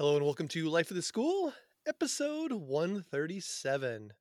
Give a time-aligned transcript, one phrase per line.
[0.00, 1.52] Hello and welcome to Life of the School,
[1.86, 4.14] episode 137.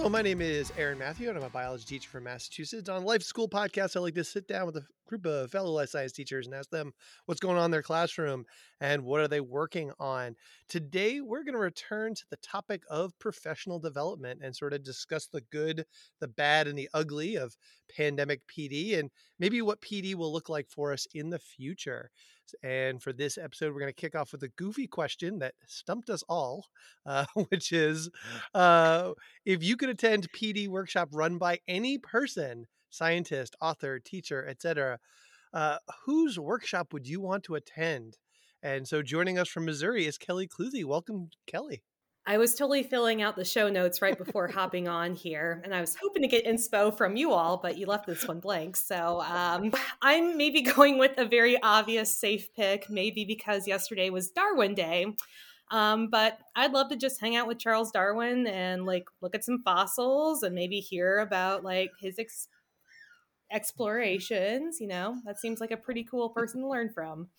[0.00, 2.88] Hello, my name is Aaron Matthew, and I'm a biology teacher from Massachusetts.
[2.88, 5.90] On Life School Podcast, I like to sit down with a group of fellow life
[5.90, 6.94] science teachers and ask them
[7.26, 8.46] what's going on in their classroom
[8.80, 10.36] and what are they working on.
[10.70, 15.26] Today, we're going to return to the topic of professional development and sort of discuss
[15.26, 15.84] the good,
[16.18, 17.54] the bad, and the ugly of
[17.94, 22.10] pandemic PD and maybe what PD will look like for us in the future.
[22.62, 26.10] And for this episode, we're going to kick off with a goofy question that stumped
[26.10, 26.66] us all,
[27.06, 28.10] uh, which is
[28.54, 29.12] uh,
[29.44, 34.98] if you could attend PD workshop run by any person, scientist, author, teacher, etc.,
[35.52, 38.16] uh, whose workshop would you want to attend?
[38.62, 40.84] And so joining us from Missouri is Kelly Clusie.
[40.84, 41.82] Welcome, Kelly.
[42.30, 45.80] I was totally filling out the show notes right before hopping on here, and I
[45.80, 48.76] was hoping to get inspo from you all, but you left this one blank.
[48.76, 54.30] So um, I'm maybe going with a very obvious safe pick, maybe because yesterday was
[54.30, 55.06] Darwin Day.
[55.72, 59.42] Um, but I'd love to just hang out with Charles Darwin and like look at
[59.42, 62.46] some fossils and maybe hear about like his ex-
[63.50, 64.78] explorations.
[64.80, 67.30] You know, that seems like a pretty cool person to learn from.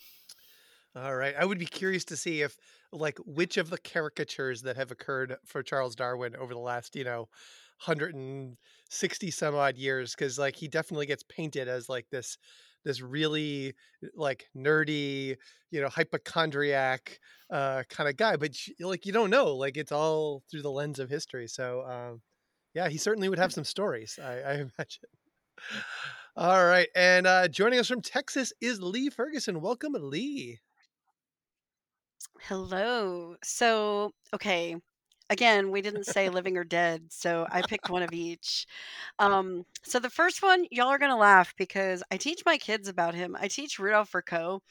[0.96, 1.34] All right.
[1.36, 2.58] I would be curious to see if
[2.92, 7.06] like which of the caricatures that have occurred for Charles Darwin over the last, you
[7.06, 12.38] know, 160 some odd years cuz like he definitely gets painted as like this
[12.84, 13.74] this really
[14.16, 15.38] like nerdy,
[15.70, 20.44] you know, hypochondriac uh kind of guy, but like you don't know, like it's all
[20.52, 21.48] through the lens of history.
[21.48, 22.22] So um
[22.74, 25.10] yeah, he certainly would have some stories, I, I imagine.
[26.36, 26.88] All right.
[26.96, 29.62] And uh joining us from Texas is Lee Ferguson.
[29.62, 30.60] Welcome, Lee.
[32.42, 33.36] Hello.
[33.44, 34.76] So, okay.
[35.30, 38.66] Again, we didn't say living or dead, so I picked one of each.
[39.20, 43.16] Um, so the first one, y'all are gonna laugh because I teach my kids about
[43.16, 43.38] him.
[43.40, 44.62] I teach Rudolph Virchow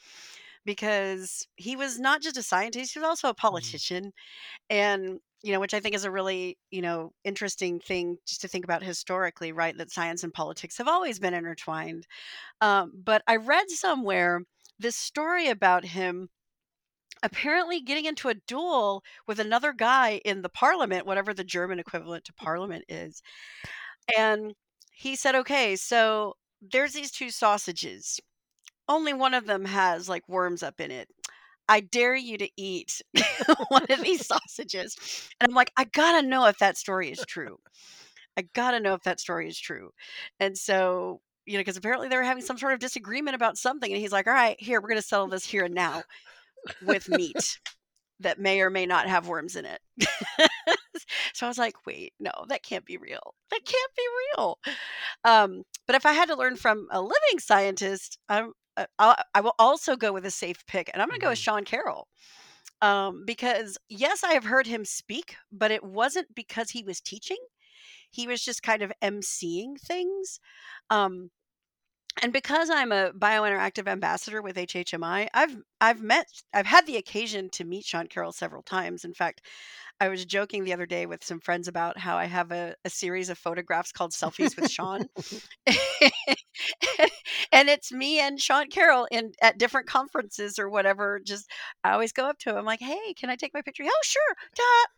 [0.65, 3.75] because he was not just a scientist, he was also a Mm.
[3.75, 4.13] politician.
[4.69, 8.47] And, you know, which I think is a really, you know, interesting thing just to
[8.49, 9.77] think about historically, right?
[9.77, 12.07] That science and politics have always been intertwined.
[12.61, 14.43] Um, but I read somewhere
[14.79, 16.29] this story about him
[17.23, 22.25] apparently getting into a duel with another guy in the parliament, whatever the German equivalent
[22.25, 23.21] to parliament is.
[24.17, 24.53] And
[24.91, 28.19] he said, okay, so there's these two sausages.
[28.87, 31.07] Only one of them has like worms up in it.
[31.69, 33.01] I dare you to eat
[33.69, 35.29] one of these sausages.
[35.39, 37.57] And I'm like, I gotta know if that story is true.
[38.37, 39.91] I gotta know if that story is true.
[40.39, 43.91] And so, you know, because apparently they were having some sort of disagreement about something.
[43.91, 46.03] And he's like, all right, here, we're gonna settle this here and now
[46.85, 47.59] with meat
[48.19, 49.79] that may or may not have worms in it.
[51.33, 53.33] so I was like, wait, no, that can't be real.
[53.49, 54.03] That can't be
[54.37, 54.59] real.
[55.25, 59.55] Um, but if I had to learn from a living scientist, I'm, uh, I will
[59.59, 61.43] also go with a safe pick, and I'm going to go with Mhm.
[61.43, 62.07] Sean Carroll.
[62.81, 67.37] Um, because yes, I have heard him speak, but it wasn't because he was teaching.
[68.09, 70.39] He was just kind of emceeing things.
[70.89, 71.29] Um,
[72.21, 77.49] and because I'm a biointeractive ambassador with HHMI, I've I've met I've had the occasion
[77.51, 79.05] to meet Sean Carroll several times.
[79.05, 79.41] In fact,
[79.99, 82.89] I was joking the other day with some friends about how I have a, a
[82.89, 85.07] series of photographs called Selfies with Sean.
[87.51, 91.19] and it's me and Sean Carroll in at different conferences or whatever.
[91.23, 91.49] Just
[91.83, 93.83] I always go up to him, I'm like, hey, can I take my picture?
[93.85, 94.35] Oh, sure.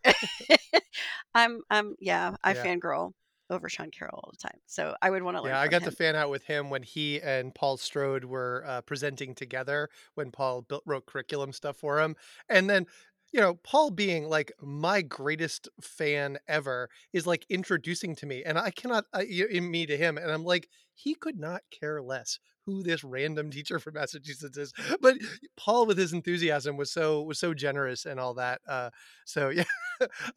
[1.36, 2.64] I'm I'm yeah, I Yeah.
[2.66, 3.14] fangirl
[3.50, 4.60] over Sean Carroll all the time.
[4.66, 5.92] So I would want to learn Yeah, I got him.
[5.92, 10.32] to fan out with him when he and Paul Strode were uh, presenting together when
[10.32, 12.16] Paul built, wrote curriculum stuff for him.
[12.50, 12.88] And then,
[13.34, 18.58] you know, Paul being like my greatest fan ever is like introducing to me, and
[18.60, 22.02] I cannot, I, y- in me to him, and I'm like, he could not care
[22.02, 24.74] less who this random teacher from Massachusetts is.
[25.02, 25.18] But
[25.58, 28.62] Paul, with his enthusiasm, was so was so generous and all that.
[28.68, 28.90] Uh,
[29.26, 29.64] so yeah,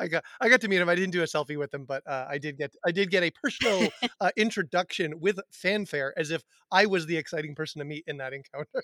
[0.01, 0.89] I got I got to meet him.
[0.89, 3.23] I didn't do a selfie with him, but uh, I did get I did get
[3.23, 6.43] a personal uh, introduction with fanfare, as if
[6.73, 8.83] I was the exciting person to meet in that encounter.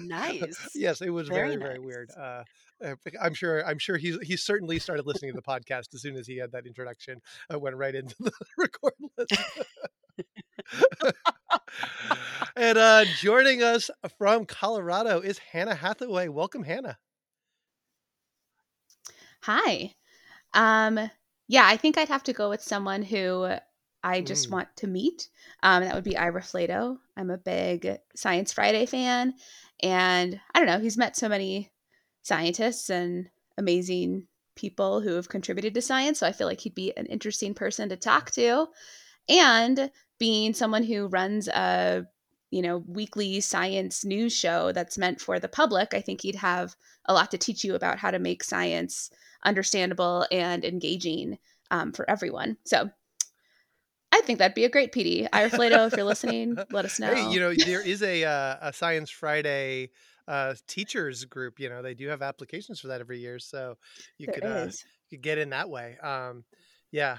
[0.00, 0.70] Nice.
[0.74, 2.10] yes, it was Very very very weird.
[2.16, 2.42] Uh,
[2.84, 6.16] uh, I'm sure I'm sure he's he certainly started listening to the podcast as soon
[6.16, 7.20] as he had that introduction.
[7.52, 9.32] Uh, went right into the record list.
[12.56, 16.28] and uh, joining us from Colorado is Hannah Hathaway.
[16.28, 16.98] Welcome, Hannah.
[19.42, 19.94] Hi.
[20.54, 21.10] Um,
[21.48, 23.48] yeah, I think I'd have to go with someone who
[24.06, 24.52] I just Mm.
[24.52, 25.28] want to meet.
[25.64, 26.98] Um, that would be Ira Flatow.
[27.16, 29.34] I'm a big Science Friday fan,
[29.82, 31.70] And I don't know, he's met so many
[32.22, 36.20] scientists and amazing people who have contributed to science.
[36.20, 38.68] So I feel like he'd be an interesting person to talk to.
[39.28, 42.06] And being someone who runs a
[42.50, 46.76] you know weekly science news show that's meant for the public i think he'd have
[47.06, 49.10] a lot to teach you about how to make science
[49.44, 51.38] understandable and engaging
[51.72, 52.88] um, for everyone so
[54.12, 55.28] I think that'd be a great PD.
[55.32, 57.14] Ira Flatow, if you're listening, let us know.
[57.14, 59.90] Hey, you know, there is a uh, a Science Friday
[60.28, 61.58] uh, teachers group.
[61.58, 63.76] You know, they do have applications for that every year, so
[64.18, 64.64] you there could uh,
[65.10, 65.98] you could get in that way.
[66.02, 66.44] Um,
[66.90, 67.18] yeah.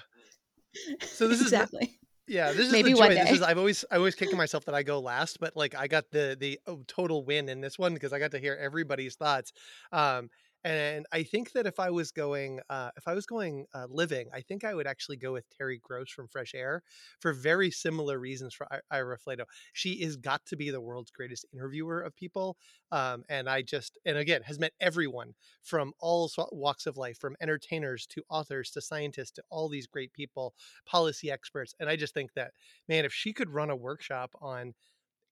[1.02, 1.86] So this exactly.
[1.86, 1.98] is
[2.28, 3.16] yeah, this is Maybe the one joy.
[3.16, 5.88] This is I've always I always kicking myself that I go last, but like I
[5.88, 9.16] got the the oh, total win in this one because I got to hear everybody's
[9.16, 9.54] thoughts.
[9.94, 10.30] Um,
[10.68, 14.30] and I think that if I was going, uh, if I was going uh, living,
[14.34, 16.84] I think I would actually go with Terry Gross from Fresh Air
[17.22, 19.46] for very similar reasons for I- Ira Flatow.
[19.72, 22.58] She is got to be the world's greatest interviewer of people,
[22.92, 27.38] um, and I just and again has met everyone from all walks of life, from
[27.40, 30.54] entertainers to authors to scientists to all these great people,
[30.86, 32.54] policy experts, and I just think that
[32.90, 34.74] man, if she could run a workshop on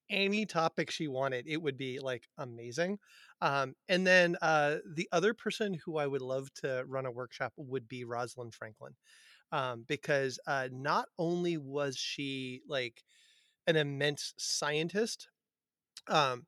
[0.10, 3.00] any topic she wanted, it would be like amazing.
[3.42, 7.54] Um, and then uh, the other person who I would love to run a workshop
[7.58, 8.94] would be Rosalind Franklin,
[9.52, 13.04] um, because uh, not only was she like
[13.68, 15.30] an immense scientist,
[16.08, 16.46] um,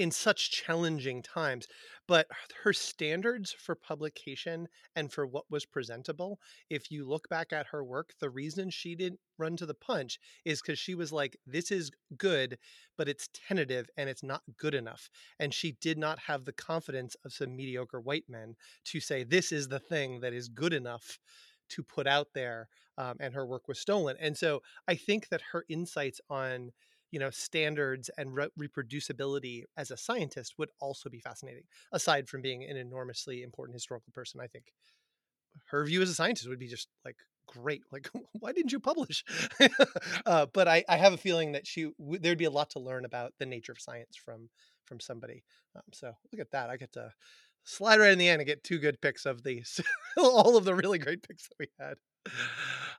[0.00, 1.66] in such challenging times.
[2.08, 2.26] But
[2.64, 4.66] her standards for publication
[4.96, 8.96] and for what was presentable, if you look back at her work, the reason she
[8.96, 12.58] didn't run to the punch is because she was like, this is good,
[12.96, 15.10] but it's tentative and it's not good enough.
[15.38, 18.56] And she did not have the confidence of some mediocre white men
[18.86, 21.18] to say, this is the thing that is good enough
[21.68, 22.68] to put out there.
[22.98, 24.16] Um, and her work was stolen.
[24.20, 26.72] And so I think that her insights on
[27.10, 32.42] you know standards and re- reproducibility as a scientist would also be fascinating aside from
[32.42, 34.72] being an enormously important historical person i think.
[35.66, 37.16] Her view as a scientist would be just like
[37.46, 39.24] great like why didn't you publish?
[40.26, 42.80] Uh, but I, I have a feeling that she w- there'd be a lot to
[42.80, 44.48] learn about the nature of science from
[44.84, 45.42] from somebody.
[45.74, 47.12] Um, so look at that i get to
[47.64, 49.80] slide right in the end and get two good picks of these
[50.18, 51.96] all of the really great picks that we had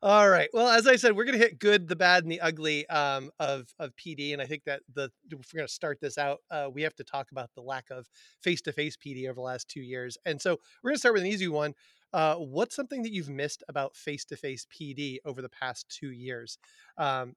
[0.03, 0.49] all right.
[0.53, 3.29] Well, as I said, we're going to hit good, the bad, and the ugly um,
[3.39, 6.39] of of PD, and I think that the if we're going to start this out,
[6.49, 8.09] uh, we have to talk about the lack of
[8.41, 10.17] face to face PD over the last two years.
[10.25, 11.73] And so we're going to start with an easy one.
[12.13, 16.11] Uh, what's something that you've missed about face to face PD over the past two
[16.11, 16.57] years?
[16.97, 17.35] Um,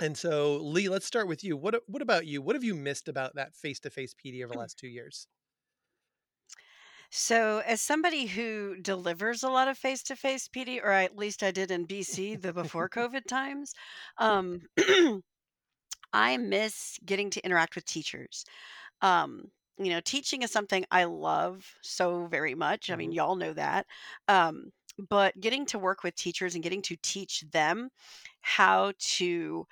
[0.00, 1.56] and so, Lee, let's start with you.
[1.56, 2.40] What what about you?
[2.40, 5.26] What have you missed about that face to face PD over the last two years?
[7.12, 11.42] So, as somebody who delivers a lot of face to face PD, or at least
[11.42, 13.74] I did in BC the before COVID times,
[14.18, 14.62] um,
[16.12, 18.44] I miss getting to interact with teachers.
[19.02, 22.90] Um, you know, teaching is something I love so very much.
[22.90, 23.14] I mean, Mhm.
[23.14, 23.86] y'all know that.
[24.28, 27.90] Um, but getting to work with teachers and getting to teach them
[28.42, 29.66] how to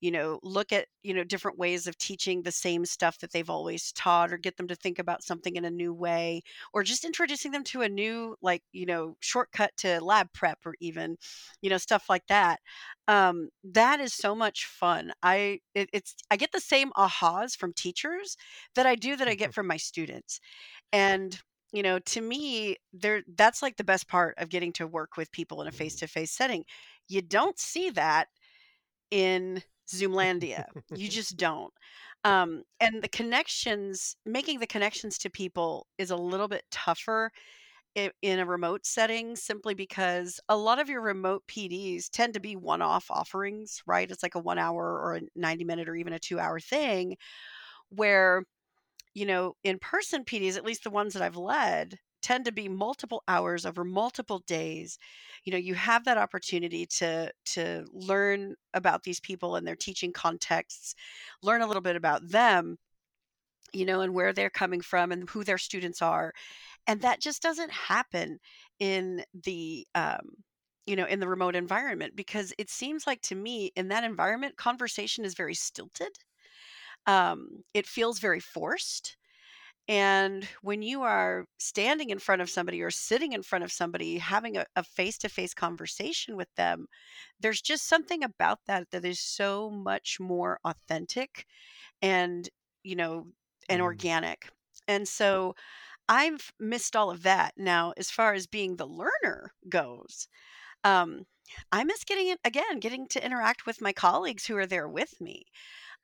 [0.00, 3.48] you know, look at, you know, different ways of teaching the same stuff that they've
[3.48, 6.42] always taught or get them to think about something in a new way
[6.74, 10.74] or just introducing them to a new like, you know, shortcut to lab prep or
[10.80, 11.16] even,
[11.62, 12.60] you know, stuff like that.
[13.08, 15.12] Um that is so much fun.
[15.22, 18.36] I it, it's I get the same ahas from teachers
[18.74, 20.40] that I do that I get from my students.
[20.92, 21.38] And
[21.72, 25.32] you know, to me, there that's like the best part of getting to work with
[25.32, 26.64] people in a face-to-face setting.
[27.08, 28.28] You don't see that
[29.10, 30.64] in Zoomlandia.
[30.94, 31.72] You just don't.
[32.24, 37.30] Um, and the connections, making the connections to people is a little bit tougher
[37.94, 42.54] in a remote setting simply because a lot of your remote PDs tend to be
[42.54, 44.10] one off offerings, right?
[44.10, 47.16] It's like a one hour or a 90 minute or even a two hour thing
[47.88, 48.42] where
[49.16, 52.68] you know, in person PDs, at least the ones that I've led, tend to be
[52.68, 54.98] multiple hours over multiple days.
[55.44, 60.12] You know, you have that opportunity to to learn about these people and their teaching
[60.12, 60.94] contexts,
[61.42, 62.78] learn a little bit about them,
[63.72, 66.32] you know, and where they're coming from and who their students are.
[66.86, 68.40] And that just doesn't happen
[68.80, 70.44] in the um
[70.86, 74.56] you know, in the remote environment because it seems like to me in that environment
[74.56, 76.12] conversation is very stilted.
[77.06, 79.16] Um it feels very forced
[79.88, 84.18] and when you are standing in front of somebody or sitting in front of somebody,
[84.18, 86.86] having a face to face conversation with them,
[87.40, 91.46] there's just something about that that is so much more authentic
[92.02, 92.48] and,
[92.84, 93.28] you know,
[93.68, 93.82] and Mhm.
[93.82, 94.50] organic.
[94.88, 95.54] And so
[96.08, 97.54] I've missed all of that.
[97.56, 100.28] Now, as far as being the learner goes,
[100.84, 101.24] um,
[101.72, 105.20] I miss getting it again, getting to interact with my colleagues who are there with
[105.20, 105.46] me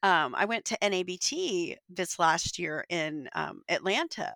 [0.03, 4.35] um, I went to NABT this last year in um, Atlanta,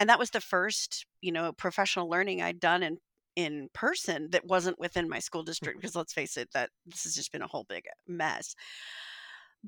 [0.00, 2.98] and that was the first, you know, professional learning I'd done in
[3.36, 5.80] in person that wasn't within my school district.
[5.80, 8.54] Because let's face it, that this has just been a whole big mess.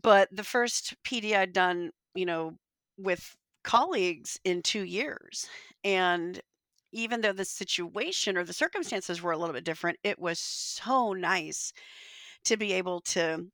[0.01, 2.57] But the first PD I'd done, you know,
[2.99, 5.49] with colleagues in two years,
[5.85, 6.41] and
[6.93, 11.13] even though the situation or the circumstances were a little bit different, it was so
[11.13, 11.73] nice
[12.45, 13.47] to be able to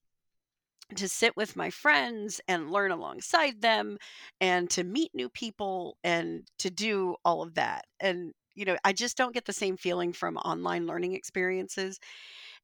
[0.94, 3.98] to sit with my friends and learn alongside them
[4.40, 7.84] and to meet new people and to do all of that.
[8.00, 12.00] And you know, I just don't get the same feeling from online learning experiences.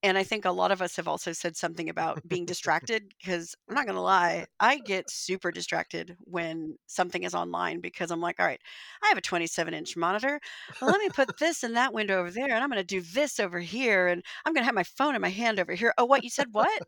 [0.02, 3.54] And I think a lot of us have also said something about being distracted because
[3.68, 8.20] I'm not going to lie, I get super distracted when something is online because I'm
[8.20, 8.60] like, all right,
[9.04, 10.40] I have a 27 inch monitor.
[10.80, 13.00] Well, let me put this in that window over there and I'm going to do
[13.00, 15.94] this over here and I'm going to have my phone in my hand over here.
[15.98, 16.24] Oh, what?
[16.24, 16.82] You said what?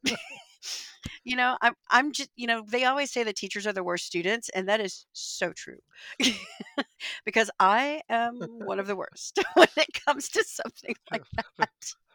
[1.24, 4.06] You know, I'm, I'm just, you know, they always say that teachers are the worst
[4.06, 5.78] students, and that is so true
[7.24, 11.22] because I am one of the worst when it comes to something like
[11.58, 11.70] that.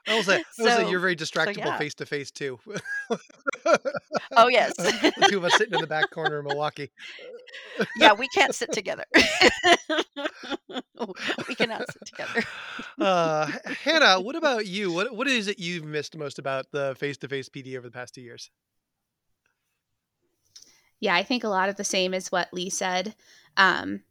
[0.07, 2.59] I will say, I will say you're very distractible face to face too.
[4.35, 6.89] oh yes, the two of us sitting in the back corner of Milwaukee.
[7.97, 9.03] yeah, we can't sit together.
[11.47, 12.43] we cannot sit together.
[12.99, 13.51] uh,
[13.83, 14.91] Hannah, what about you?
[14.91, 17.91] What what is it you've missed most about the face to face PD over the
[17.91, 18.49] past two years?
[20.99, 23.15] Yeah, I think a lot of the same as what Lee said.
[23.55, 24.01] Um,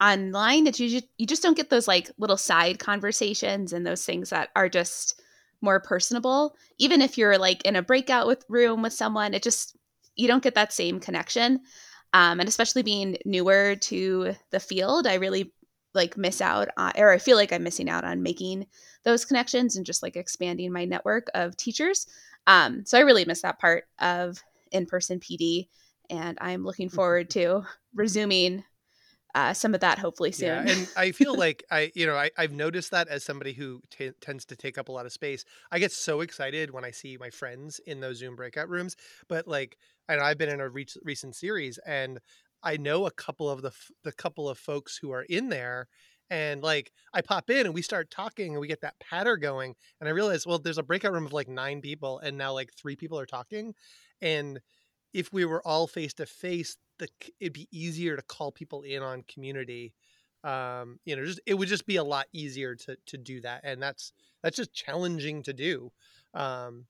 [0.00, 4.04] online that you just, you just don't get those like little side conversations and those
[4.04, 5.20] things that are just
[5.62, 6.54] more personable.
[6.78, 9.76] Even if you're like in a breakout with room with someone it just
[10.14, 11.60] you don't get that same connection.
[12.12, 15.52] Um, and especially being newer to the field i really
[15.94, 18.66] like miss out on, or i feel like i'm missing out on making
[19.04, 22.06] those connections and just like expanding my network of teachers.
[22.46, 25.68] Um, so i really miss that part of in-person pd
[26.10, 26.96] and i'm looking Mm-hmm.
[26.96, 28.64] forward to resuming
[29.36, 30.66] uh, some of that hopefully soon.
[30.66, 33.82] Yeah, and I feel like I, you know, I, I've noticed that as somebody who
[33.90, 36.90] t- tends to take up a lot of space, I get so excited when I
[36.90, 38.96] see my friends in those Zoom breakout rooms.
[39.28, 39.76] But like,
[40.08, 42.18] and I've been in a re- recent series, and
[42.62, 45.88] I know a couple of the f- the couple of folks who are in there,
[46.30, 49.74] and like I pop in and we start talking and we get that patter going,
[50.00, 52.72] and I realize, well, there's a breakout room of like nine people, and now like
[52.72, 53.74] three people are talking,
[54.22, 54.60] and
[55.12, 56.76] if we were all face to face,
[57.40, 59.94] it'd be easier to call people in on community.
[60.44, 63.62] Um, you know, just it would just be a lot easier to to do that,
[63.64, 65.92] and that's that's just challenging to do.
[66.34, 66.86] Um,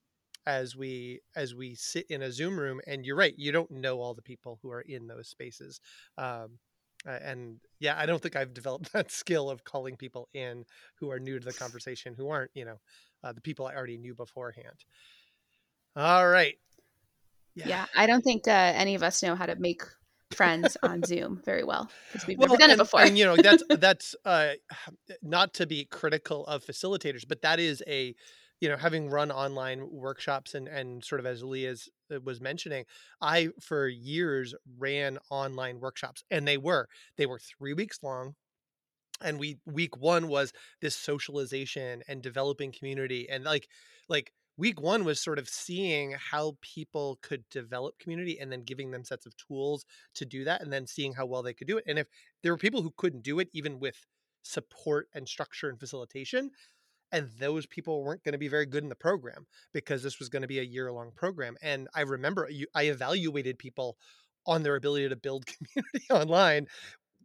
[0.47, 4.01] as we as we sit in a Zoom room, and you're right, you don't know
[4.01, 5.81] all the people who are in those spaces.
[6.19, 6.59] Um,
[7.05, 10.65] and yeah, I don't think I've developed that skill of calling people in
[10.97, 12.81] who are new to the conversation, who aren't, you know,
[13.23, 14.85] uh, the people I already knew beforehand.
[15.95, 16.57] All right.
[17.57, 17.69] Yeah.
[17.69, 19.83] yeah, I don't think uh, any of us know how to make
[20.33, 23.01] friends on Zoom very well because we've well, never done and, it before.
[23.01, 24.51] and you know, that's that's uh,
[25.23, 28.15] not to be critical of facilitators, but that is a
[28.61, 31.89] you know having run online workshops and and sort of as Leah's
[32.25, 32.85] was mentioning,
[33.21, 38.35] I for years ran online workshops, and they were they were three weeks long.
[39.23, 43.67] And we week one was this socialization and developing community and like
[44.11, 48.91] like week one was sort of seeing how people could develop community and then giving
[48.91, 49.85] them sets of tools
[50.15, 51.85] to do that and then seeing how well they could do it.
[51.87, 52.07] And if
[52.43, 54.07] there were people who couldn't do it even with
[54.43, 56.51] support and structure and facilitation
[57.13, 60.29] and those people weren't going to be very good in the program because this was
[60.29, 61.57] going to be a year long program.
[61.63, 63.97] And i remember i evaluated people
[64.47, 66.67] on their ability to build community online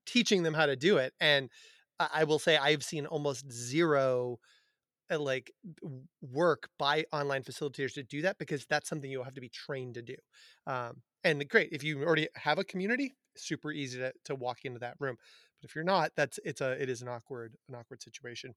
[0.05, 1.13] teaching them how to do it.
[1.19, 1.49] And
[1.99, 4.39] i will say i've seen almost zero
[5.19, 5.51] like
[6.21, 9.95] work by online facilitators to do that because that's something you'll have to be trained
[9.95, 10.15] to do.
[10.67, 14.79] Um, and great if you already have a community, super easy to, to walk into
[14.79, 15.17] that room.
[15.59, 18.53] But if you're not, that's it's a it is an awkward an awkward situation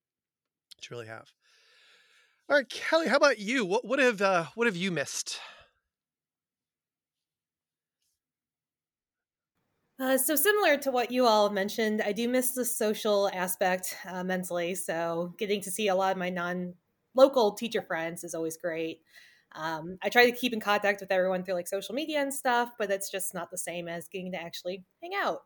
[0.83, 1.27] to really have.
[2.49, 3.65] All right, Kelly, how about you?
[3.65, 5.39] What what have uh, what have you missed?
[10.05, 14.23] Uh, so similar to what you all mentioned, I do miss the social aspect uh,
[14.23, 14.75] mentally.
[14.75, 19.01] So getting to see a lot of my non-local teacher friends is always great.
[19.53, 22.73] Um, I try to keep in contact with everyone through like social media and stuff,
[22.79, 25.39] but it's just not the same as getting to actually hang out.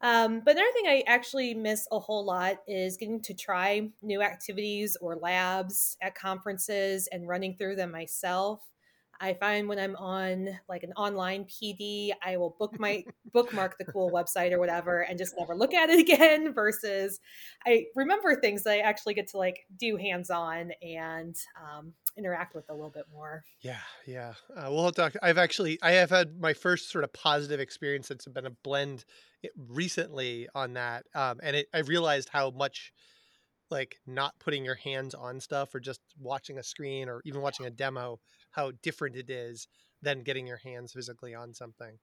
[0.00, 4.22] Um, but another thing I actually miss a whole lot is getting to try new
[4.22, 8.60] activities or labs at conferences and running through them myself.
[9.20, 13.84] I find when I'm on like an online PD, I will book my bookmark the
[13.84, 16.52] cool website or whatever and just never look at it again.
[16.52, 17.20] Versus,
[17.66, 22.54] I remember things that I actually get to like do hands on and um, interact
[22.54, 23.44] with a little bit more.
[23.60, 24.34] Yeah, yeah.
[24.56, 25.14] Uh, we'll talk.
[25.22, 29.04] I've actually I have had my first sort of positive experience that's been a blend
[29.44, 32.92] eh, recently on that, um, and it, I realized how much
[33.70, 37.66] like not putting your hands on stuff or just watching a screen or even watching
[37.66, 38.20] a demo
[38.54, 39.68] how different it is
[40.02, 41.98] than getting your hands physically on something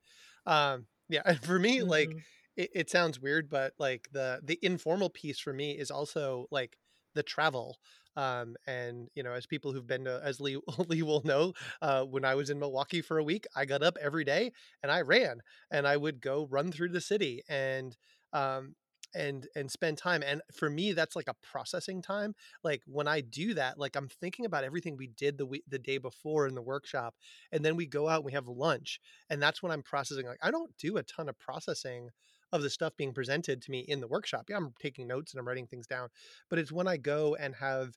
[0.45, 1.89] um yeah and for me mm-hmm.
[1.89, 2.11] like
[2.57, 6.77] it, it sounds weird but like the the informal piece for me is also like
[7.13, 7.77] the travel
[8.17, 12.03] um, and you know as people who've been to as lee, lee will know uh,
[12.03, 14.51] when i was in milwaukee for a week i got up every day
[14.83, 15.41] and i ran
[15.71, 17.95] and i would go run through the city and
[18.33, 18.75] um,
[19.13, 23.21] and and spend time and for me that's like a processing time like when i
[23.21, 26.55] do that like i'm thinking about everything we did the week the day before in
[26.55, 27.15] the workshop
[27.51, 28.99] and then we go out and we have lunch
[29.29, 32.09] and that's when i'm processing like i don't do a ton of processing
[32.53, 35.39] of the stuff being presented to me in the workshop yeah i'm taking notes and
[35.39, 36.07] i'm writing things down
[36.49, 37.93] but it's when i go and have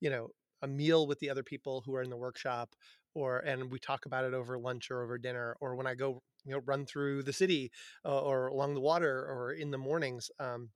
[0.00, 0.28] you know
[0.62, 2.74] a meal with the other people who are in the workshop
[3.14, 6.22] or and we talk about it over lunch or over dinner or when i go
[6.44, 7.70] you know run through the city
[8.04, 10.70] uh, or along the water or in the mornings um,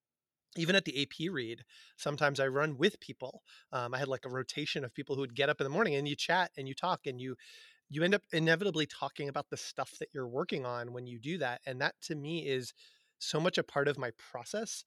[0.56, 1.62] even at the AP read,
[1.96, 3.42] sometimes I run with people.
[3.72, 5.94] Um, I had like a rotation of people who would get up in the morning
[5.94, 7.36] and you chat and you talk and you
[7.90, 11.38] you end up inevitably talking about the stuff that you're working on when you do
[11.38, 11.60] that.
[11.64, 12.74] And that to me is
[13.18, 14.84] so much a part of my process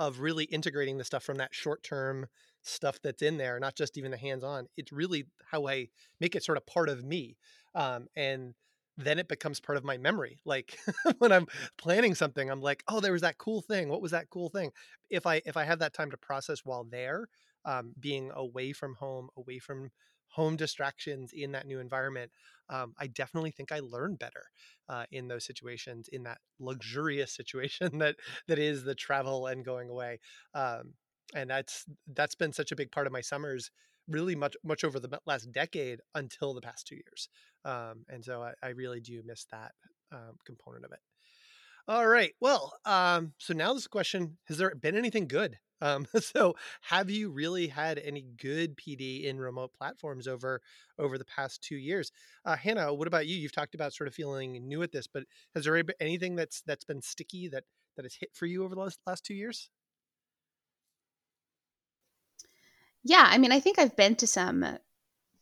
[0.00, 2.26] of really integrating the stuff from that short term
[2.62, 4.66] stuff that's in there, not just even the hands on.
[4.76, 7.36] It's really how I make it sort of part of me.
[7.74, 8.54] Um, and
[9.04, 10.40] then it becomes part of my memory.
[10.44, 10.78] Like
[11.18, 11.46] when I'm
[11.78, 13.88] planning something, I'm like, oh, there was that cool thing.
[13.88, 14.70] What was that cool thing?
[15.10, 17.28] If I if I have that time to process while there,
[17.64, 19.90] um, being away from home, away from
[20.28, 22.30] home distractions in that new environment,
[22.68, 24.44] um, I definitely think I learn better
[24.88, 28.16] uh, in those situations, in that luxurious situation that
[28.48, 30.20] that is the travel and going away.
[30.54, 30.94] Um,
[31.34, 33.70] and that's that's been such a big part of my summers
[34.10, 37.28] really much much over the last decade until the past two years
[37.64, 39.72] um, and so I, I, really do miss that
[40.12, 40.98] um, component of it.
[41.88, 45.56] All right well um, so now this question has there been anything good?
[45.82, 50.60] Um, so have you really had any good pd in remote platforms over
[50.98, 52.12] over the past two years?
[52.44, 53.36] Uh, hannah what about you?
[53.36, 56.62] You've talked about sort of feeling new at this but has there been anything that's
[56.66, 57.64] that's been sticky that
[57.96, 59.70] that has hit for you over the last, last two years
[63.02, 64.64] Yeah, I mean, I think I've been to some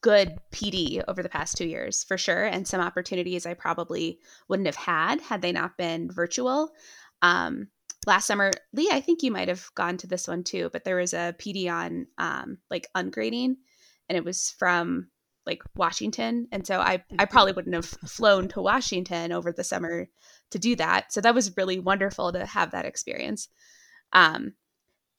[0.01, 4.67] good PD over the past two years for sure, and some opportunities I probably wouldn't
[4.67, 6.71] have had had they not been virtual.
[7.23, 7.69] Um,
[8.07, 10.97] last summer, Lee, I think you might have gone to this one too, but there
[10.97, 13.57] was a PD on um, like ungrading,
[14.09, 15.09] and it was from
[15.47, 20.09] like Washington, and so I I probably wouldn't have flown to Washington over the summer
[20.51, 21.13] to do that.
[21.13, 23.49] So that was really wonderful to have that experience.
[24.13, 24.55] Um,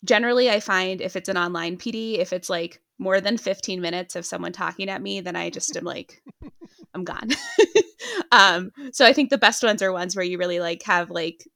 [0.03, 4.15] generally i find if it's an online pd if it's like more than 15 minutes
[4.15, 6.21] of someone talking at me then i just am like
[6.93, 7.29] i'm gone.
[8.31, 11.47] Um so i think the best ones are ones where you really like have like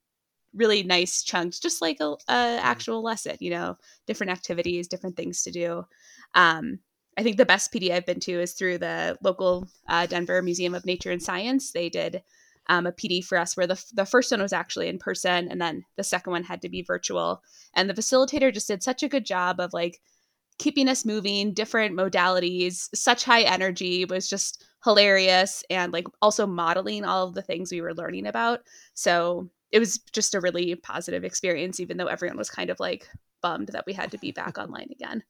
[0.53, 3.77] really nice chunks just like a, a actual lesson you know
[4.07, 5.83] different activities different things to do.
[6.35, 6.79] Um
[7.17, 10.75] i think the best pd i've been to is through the local uh, denver museum
[10.75, 11.71] of nature and science.
[11.71, 12.23] They did
[12.67, 15.59] um, a PD for us where the, the first one was actually in person and
[15.59, 17.41] then the second one had to be virtual.
[17.73, 19.99] And the facilitator just did such a good job of like
[20.59, 27.03] keeping us moving, different modalities, such high energy was just hilarious and like also modeling
[27.03, 28.61] all of the things we were learning about.
[28.93, 33.09] So it was just a really positive experience, even though everyone was kind of like
[33.41, 35.23] bummed that we had to be back online again.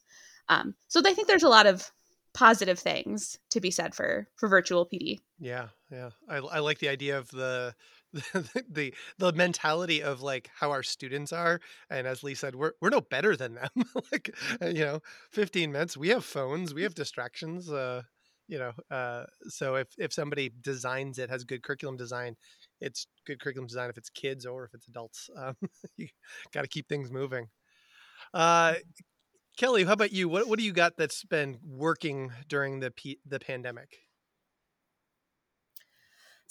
[0.50, 1.90] Um, so I think there's a lot of
[2.34, 5.20] positive things to be said for for virtual PD.
[5.40, 6.10] Yeah, yeah.
[6.28, 7.76] I, I like the idea of the
[8.14, 12.90] the, the mentality of like how our students are and as lee said we're, we're
[12.90, 13.70] no better than them
[14.12, 14.30] like
[14.62, 15.00] uh, you know
[15.32, 18.04] 15 minutes we have phones we have distractions uh
[18.48, 22.36] you know uh so if if somebody designs it has good curriculum design
[22.82, 25.56] it's good curriculum design if it's kids or if it's adults um
[25.98, 26.08] you
[26.54, 27.48] got to keep things moving
[28.34, 28.76] uh
[29.58, 30.30] Kelly, how about you?
[30.30, 34.00] What what do you got that's been working during the P- the pandemic?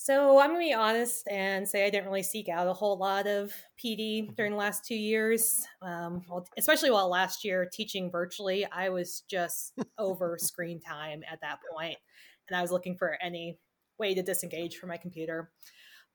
[0.04, 3.28] So I'm gonna be honest and say I didn't really seek out a whole lot
[3.28, 4.32] of PD mm-hmm.
[4.34, 5.64] during the last two years.
[5.80, 11.40] Um, well, especially while last year teaching virtually, I was just over screen time at
[11.42, 11.98] that point,
[12.48, 13.60] and I was looking for any
[13.96, 15.52] way to disengage from my computer.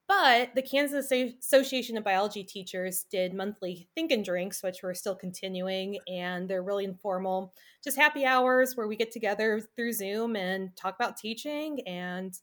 [0.06, 5.16] But the Kansas Association of Biology Teachers did monthly think and drinks, which we're still
[5.16, 7.54] continuing, and they're really informal,
[7.86, 11.80] just happy hours where we get together through Zoom and talk about teaching.
[11.88, 12.38] And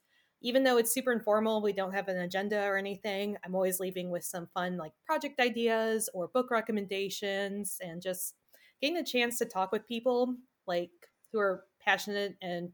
[0.45, 3.37] even though it's super informal, we don't have an agenda or anything.
[3.45, 8.35] I'm always leaving with some fun, like project ideas or book recommendations, and just
[8.83, 10.91] getting a chance to talk with people like
[11.33, 12.71] who are passionate and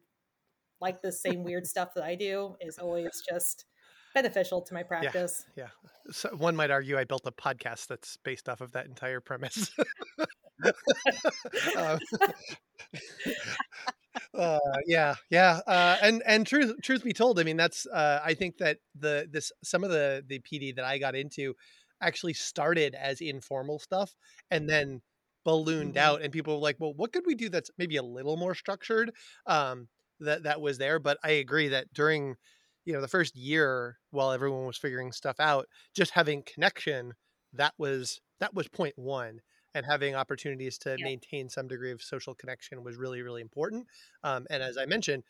[0.80, 3.66] like the same weird stuff that I do is always just
[4.14, 5.44] beneficial to my practice.
[5.56, 5.68] Yeah.
[5.84, 6.12] yeah.
[6.12, 9.70] So one might argue I built a podcast that's based off of that entire premise.
[11.76, 11.98] um,
[14.34, 18.34] uh, yeah, yeah, uh, and and truth truth be told, I mean that's uh, I
[18.34, 21.54] think that the this some of the the PD that I got into
[22.00, 24.14] actually started as informal stuff
[24.50, 25.02] and then
[25.44, 26.04] ballooned mm-hmm.
[26.04, 28.54] out, and people were like, "Well, what could we do that's maybe a little more
[28.54, 29.10] structured?"
[29.46, 29.88] Um,
[30.20, 32.36] that that was there, but I agree that during
[32.84, 37.12] you know the first year while everyone was figuring stuff out just having connection
[37.52, 39.40] that was that was point one
[39.74, 41.04] and having opportunities to yeah.
[41.04, 43.86] maintain some degree of social connection was really really important
[44.24, 45.22] um, and as i mentioned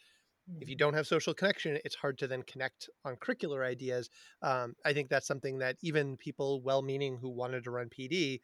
[0.61, 0.79] if you mm-hmm.
[0.79, 4.11] don't have social connection it's hard to then connect on curricular ideas
[4.43, 8.41] um, i think that's something that even people well-meaning who wanted to run pd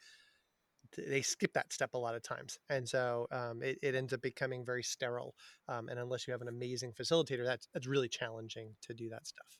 [0.96, 4.22] they skip that step a lot of times and so um, it, it, ends up
[4.22, 5.34] becoming very sterile
[5.68, 9.26] um, and unless you have an amazing facilitator that's that's really challenging to do that
[9.26, 9.58] stuff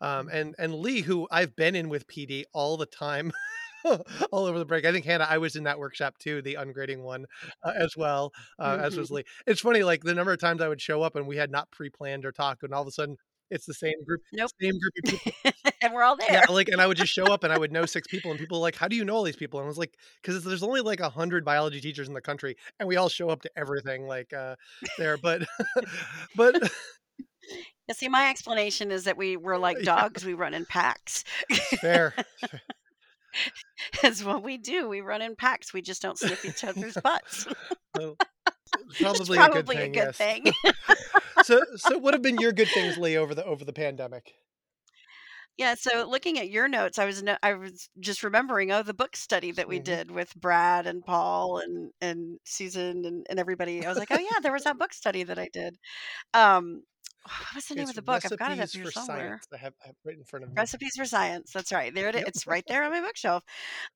[0.00, 0.36] um, mm-hmm.
[0.36, 3.32] and and lee who i've been in with pd all the time
[4.32, 7.02] all over the break i think hannah i was in that workshop too the ungrading
[7.02, 7.26] one
[7.62, 8.84] uh, as well uh, mm-hmm.
[8.84, 11.26] as was lee it's funny like the number of times i would show up and
[11.26, 13.16] we had not pre-planned or talked and all of a sudden
[13.52, 14.50] it's the same group, nope.
[14.60, 16.32] same group of people, and we're all there.
[16.32, 18.40] Yeah, like, and I would just show up, and I would know six people, and
[18.40, 20.42] people were like, "How do you know all these people?" And I was like, "Because
[20.42, 23.42] there's only like a hundred biology teachers in the country, and we all show up
[23.42, 24.56] to everything like uh,
[24.96, 25.42] there." But,
[26.36, 26.72] but.
[27.88, 30.22] Yeah, see, my explanation is that we were like dogs.
[30.22, 30.28] Yeah.
[30.28, 31.24] We run in packs.
[31.80, 32.14] Fair.
[34.02, 34.88] That's what we do.
[34.88, 35.72] We run in packs.
[35.72, 37.46] We just don't sniff each other's butts.
[37.96, 38.16] Well,
[39.00, 40.42] probably, probably a good thing.
[40.42, 40.76] A good yes.
[40.76, 41.02] thing
[41.44, 44.34] so so what have been your good things lee over the over the pandemic
[45.56, 48.94] yeah so looking at your notes i was no, i was just remembering oh the
[48.94, 49.84] book study that we mm-hmm.
[49.84, 54.18] did with brad and paul and and susan and, and everybody i was like oh
[54.18, 55.76] yeah there was that book study that i did
[56.34, 56.82] um
[57.24, 58.24] what was the name it's of the book?
[58.24, 59.40] I've got it up here somewhere.
[59.40, 59.48] Science.
[59.52, 60.54] I have, I have right in front of me.
[60.56, 61.52] Recipes for Science.
[61.52, 61.94] That's right.
[61.94, 62.20] There it is.
[62.20, 62.28] Yep.
[62.28, 63.44] It's right there on my bookshelf.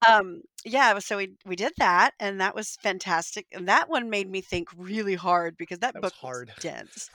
[0.08, 0.98] Um, yeah.
[1.00, 3.46] So we we did that, and that was fantastic.
[3.52, 6.62] And that one made me think really hard because that, that book was hard, was
[6.62, 7.10] dense.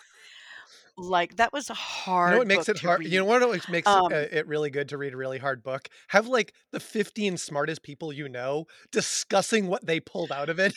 [0.97, 2.31] Like that was a hard.
[2.31, 2.99] You know what makes it hard?
[2.99, 3.11] Read.
[3.11, 5.63] You know what makes um, it, uh, it really good to read a really hard
[5.63, 5.87] book?
[6.09, 10.73] Have like the 15 smartest people you know discussing what they pulled out of it.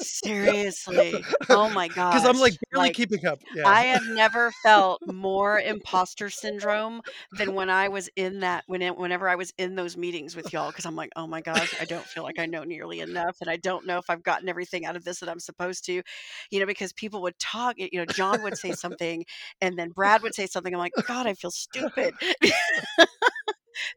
[0.00, 1.24] Seriously.
[1.48, 2.12] Oh my god.
[2.12, 3.40] Because I'm like barely like, keeping up.
[3.54, 3.66] Yeah.
[3.66, 7.00] I have never felt more imposter syndrome
[7.32, 10.52] than when I was in that when it, whenever I was in those meetings with
[10.52, 13.36] y'all because I'm like, oh my gosh, I don't feel like I know nearly enough,
[13.40, 16.02] and I don't know if I've gotten everything out of this that I'm supposed to,
[16.50, 17.76] you know, because people would talk.
[17.78, 19.24] You know, John would say something,
[19.60, 20.72] and then Brad would say something.
[20.74, 22.14] I'm like, God, I feel stupid.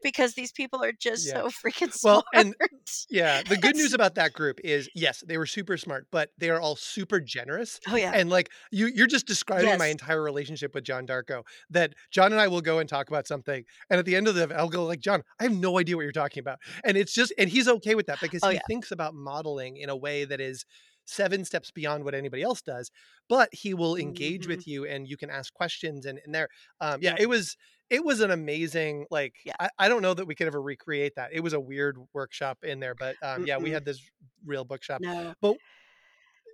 [0.02, 1.34] because these people are just yeah.
[1.34, 2.08] so freaking smart.
[2.08, 2.54] Well, and
[3.10, 6.48] yeah, the good news about that group is yes, they were super smart, but they
[6.48, 7.78] are all super generous.
[7.86, 9.78] Oh yeah, and like you, you're just describing yes.
[9.78, 11.42] my entire relationship with John Darko.
[11.68, 14.34] That John and I will go and talk about something, and at the end of
[14.34, 17.12] the, I'll go like, John, I have no idea what you're talking about, and it's
[17.12, 18.62] just, and he's okay with that because oh, he yeah.
[18.66, 20.64] thinks about modeling in a way that is
[21.08, 22.90] seven steps beyond what anybody else does
[23.30, 24.50] but he will engage mm-hmm.
[24.50, 26.48] with you and you can ask questions and, and there
[26.82, 27.56] um yeah it was
[27.90, 29.54] it was an amazing like yeah.
[29.58, 32.58] I, I don't know that we could ever recreate that it was a weird workshop
[32.62, 34.00] in there but um yeah we had this
[34.46, 35.34] real bookshop no.
[35.40, 35.56] but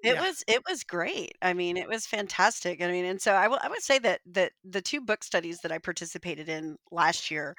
[0.05, 0.21] it yeah.
[0.21, 1.33] was it was great.
[1.40, 2.83] I mean, it was fantastic.
[2.83, 5.61] I mean, and so I will I would say that that the two book studies
[5.61, 7.57] that I participated in last year,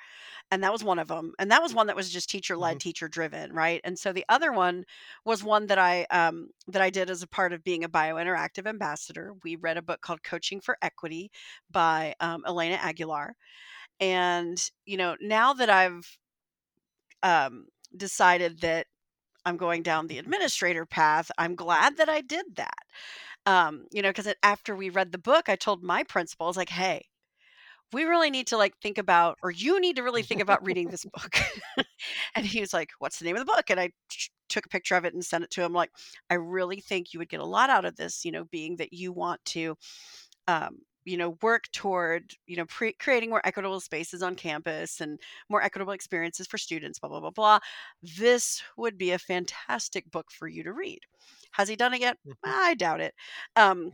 [0.52, 2.74] and that was one of them, and that was one that was just teacher led,
[2.74, 2.78] mm-hmm.
[2.78, 3.82] teacher driven, right?
[3.84, 4.86] And so the other one
[5.26, 8.68] was one that I um that I did as a part of being a biointeractive
[8.68, 9.34] ambassador.
[9.44, 11.32] We read a book called Coaching for Equity
[11.72, 13.36] by um, Elena Aguilar,
[14.00, 16.18] and you know now that I've
[17.24, 17.66] um
[17.98, 18.86] decided that
[19.46, 21.30] I'm going down the administrator path.
[21.38, 22.84] I'm glad that I did that.
[23.46, 27.06] Um, you know, because after we read the book, I told my principal, like, hey,
[27.94, 30.90] we really need to like think about, or you need to really think about reading
[30.90, 31.38] this book.
[32.36, 33.70] and he was like, what's the name of the book?
[33.70, 33.92] And I
[34.50, 35.74] took a picture of it and sent it to him.
[35.74, 35.92] Like,
[36.30, 38.94] I really think you would get a lot out of this, you know, being that
[38.94, 39.76] you want to
[40.48, 45.20] um, you know work toward you know pre- creating more equitable spaces on campus and
[45.50, 47.60] more equitable experiences for students blah blah blah blah
[48.18, 51.00] this would be a fantastic book for you to read.
[51.52, 52.18] Has he done it yet?
[52.28, 52.50] Mm-hmm.
[52.50, 53.14] i doubt it.
[53.56, 53.94] Um,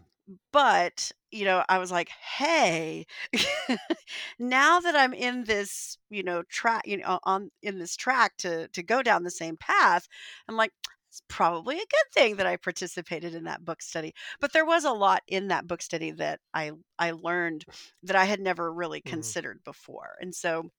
[0.53, 3.05] but you know i was like hey
[4.39, 8.67] now that i'm in this you know track you know on in this track to
[8.69, 10.07] to go down the same path
[10.47, 10.71] i'm like
[11.11, 14.85] it's probably a good thing that i participated in that book study but there was
[14.85, 17.65] a lot in that book study that i i learned
[18.03, 19.11] that i had never really Mhm.
[19.11, 20.69] considered before and so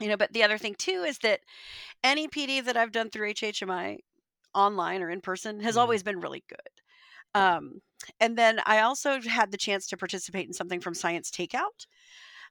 [0.00, 1.40] you know but the other thing too is that
[2.04, 3.98] any pd that i've done through hhmi
[4.54, 5.78] online or in person has Mhm.
[5.78, 6.58] always been really good
[7.34, 7.82] um,
[8.20, 11.86] and then I also had the chance to participate in something from Science Takeout.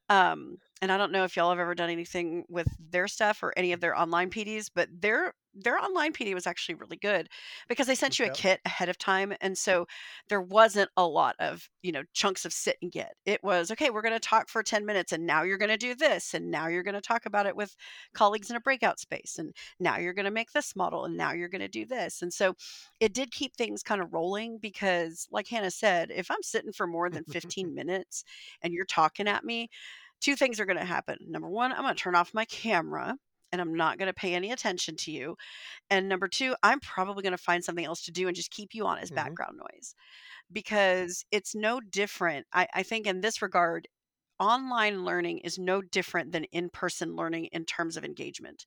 [0.10, 3.54] Um, and I don't know if y'all have ever done anything with their stuff or
[3.58, 7.30] any of their online PDs, but their their online PD was actually really good
[7.68, 9.88] because they sent you a kit ahead of time, and so
[10.30, 13.14] there wasn't a lot of you know chunks of sit and get.
[13.26, 13.90] It was okay.
[13.90, 16.50] We're going to talk for ten minutes, and now you're going to do this, and
[16.52, 17.76] now you're going to talk about it with
[18.14, 21.34] colleagues in a breakout space, and now you're going to make this model, and now
[21.34, 22.56] you're going to do this, and so
[23.00, 26.88] it did keep things kind of rolling because, like Hannah said, if I'm sitting for
[26.88, 28.24] more than 15 minutes
[28.62, 29.70] and you're talking at me,
[30.22, 31.18] two things are going to happen.
[31.28, 33.16] Number one, I'm going to turn off my camera
[33.52, 35.36] and I'm not going to pay any attention to you.
[35.90, 38.74] And number two, I'm probably going to find something else to do and just keep
[38.76, 39.12] you on as Mhm.
[39.12, 39.96] background noise
[40.52, 42.48] because it's no different.
[42.54, 43.88] I, I think in this regard,
[44.40, 48.66] online learning is no different than in person learning in terms of engagement.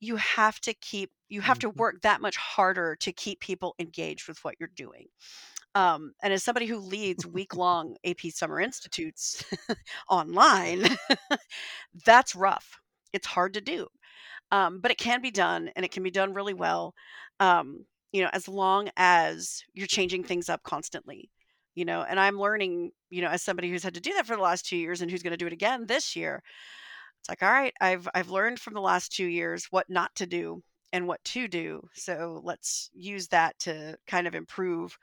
[0.00, 1.76] You have to keep, you have to Mhm.
[1.76, 5.06] work that much harder to keep people engaged with what you're doing.
[5.74, 9.44] Um, and as somebody who leads week long AP Summer Institutes
[10.10, 10.84] online,
[12.04, 12.80] that's rough.
[13.12, 13.86] It's hard to do.
[14.50, 16.94] Um, but it can be done and it can be done really well.
[17.40, 21.30] Um, you know, as long as you're changing things up constantly,
[21.74, 24.36] you know, and I'm learning, you know, as somebody who's had to do that for
[24.36, 26.42] the last two years and who's going to do it again this year.
[27.20, 30.26] It's like, all right, I've I've learned from the last two years what not to
[30.26, 31.82] do and what to do.
[31.94, 34.96] So let's use that to kind of improve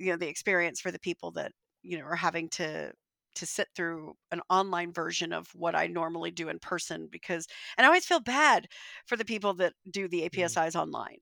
[0.00, 2.90] you know the experience for the people that you know are having to
[3.36, 7.84] to sit through an online version of what I normally do in person because and
[7.84, 8.68] I always feel bad
[9.06, 10.54] for the people that do the Mhm.
[10.54, 11.18] APSIs online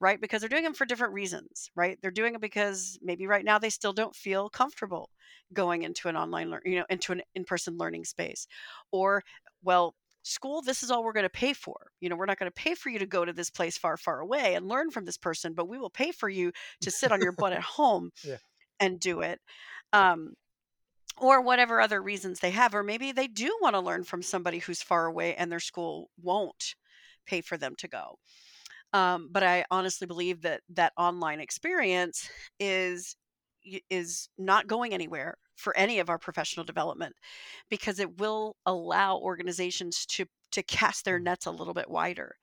[0.00, 3.44] right because they're doing them for different reasons right they're doing it because maybe right
[3.44, 5.10] now they still don't feel comfortable
[5.52, 8.46] going into an online learn you know into an in-person learning space
[8.90, 9.22] or
[9.62, 9.94] well
[10.24, 12.54] school this is all we're going to pay for you know we're not going to
[12.62, 15.18] pay for you to go to this place far far away and learn from this
[15.18, 18.38] person but we will pay for you to sit on your butt at home Yeah.
[18.80, 19.40] and do it
[19.92, 20.34] um,
[21.18, 24.58] or whatever other reasons they have or maybe they do want to learn from somebody
[24.58, 26.74] who's far away and their school won't
[27.26, 28.18] pay for them to go.
[28.92, 33.16] Um, but i honestly believe that that online experience is
[33.90, 37.14] is not going anywhere for any of our professional development
[37.70, 41.24] because it will allow organizations to to cast their Mhm.
[41.24, 42.36] nets a little bit wider.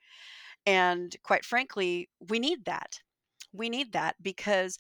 [0.65, 3.01] And quite frankly we need that.
[3.53, 4.77] We need that because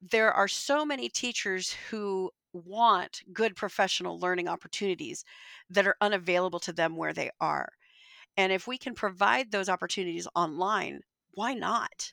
[0.00, 5.24] there are so many teachers who want good professional learning opportunities
[5.70, 7.68] that are unavailable to them where they are.
[8.36, 11.00] And if we can provide those opportunities online,
[11.32, 12.12] why not?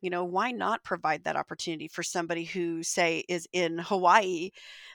[0.00, 4.50] You know, why not provide that opportunity for somebody who, say, is in Hawaii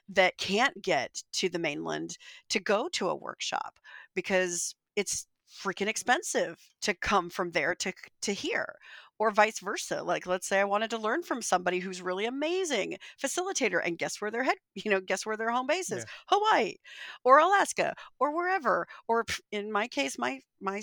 [0.10, 2.18] that can't get to the mainland
[2.50, 3.80] to go to a workshop
[4.16, 8.76] because it's freaking expensive to come from there to to here
[9.22, 12.98] or vice versa like let's say i wanted to learn from somebody who's really amazing
[13.24, 16.06] facilitator and guess where their head you know guess where their home base is Yeah.
[16.28, 16.76] hawaii
[17.24, 20.82] or alaska or wherever or in my case my my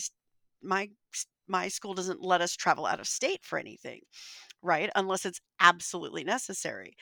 [0.63, 0.89] my
[1.49, 4.01] my school doesn't let us travel out of state for anything
[4.63, 6.95] right unless it's absolutely necessary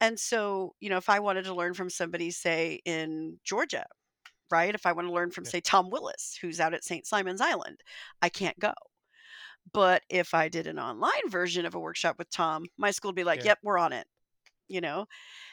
[0.00, 3.86] and so you know if i wanted to learn from somebody say in georgia
[4.50, 5.50] right if i want to learn from Yeah.
[5.50, 7.80] say tom willis who's out at st simon's island
[8.22, 8.72] i can't go
[9.72, 13.16] but if I did an online version of a workshop with Tom, my school would
[13.16, 13.44] be like, Yeah.
[13.44, 14.06] "Yep, we're on it."
[14.68, 15.06] You know?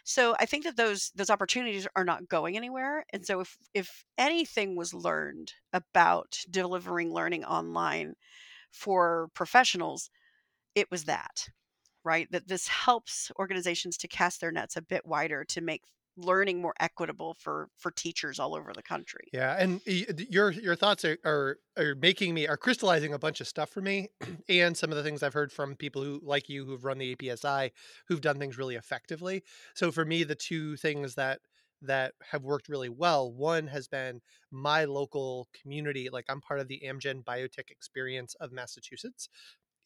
[0.05, 3.05] So I think that those those opportunities are not going anywhere.
[3.13, 8.15] And so if if anything was learned about delivering learning online
[8.71, 10.09] for professionals,
[10.75, 11.49] it was that,
[12.03, 12.29] right?
[12.31, 15.83] That this helps organizations to cast their nets a bit wider to make
[16.17, 19.27] learning more equitable for for teachers all over the country.
[19.33, 23.47] Yeah, and your your thoughts are, are are making me are crystallizing a bunch of
[23.47, 24.09] stuff for me,
[24.49, 27.15] and some of the things I've heard from people who like you who've run the
[27.15, 27.71] APSI
[28.07, 29.43] who've done things really effectively.
[29.73, 31.39] So for me, the two things that
[31.83, 34.21] that have worked really well, one has been
[34.51, 36.09] my local community.
[36.11, 39.29] Like I'm part of the Amgen Biotech Experience of Massachusetts.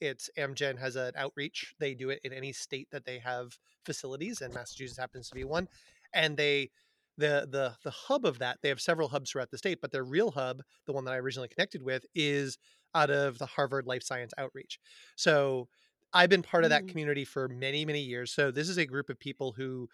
[0.01, 1.73] It's Amgen has an outreach.
[1.79, 5.45] They do it in any state that they have facilities, and Massachusetts happens to be
[5.45, 5.67] one.
[6.15, 6.71] And they
[7.17, 10.03] the the the hub of that they have several hubs throughout the state but their
[10.03, 12.57] real hub the one that i originally connected with is
[12.93, 14.79] out of the harvard life science outreach
[15.15, 15.69] so
[16.13, 16.87] I've been part of that Mm.
[16.87, 18.31] community for many, many years.
[18.33, 19.89] So this is a group of people who,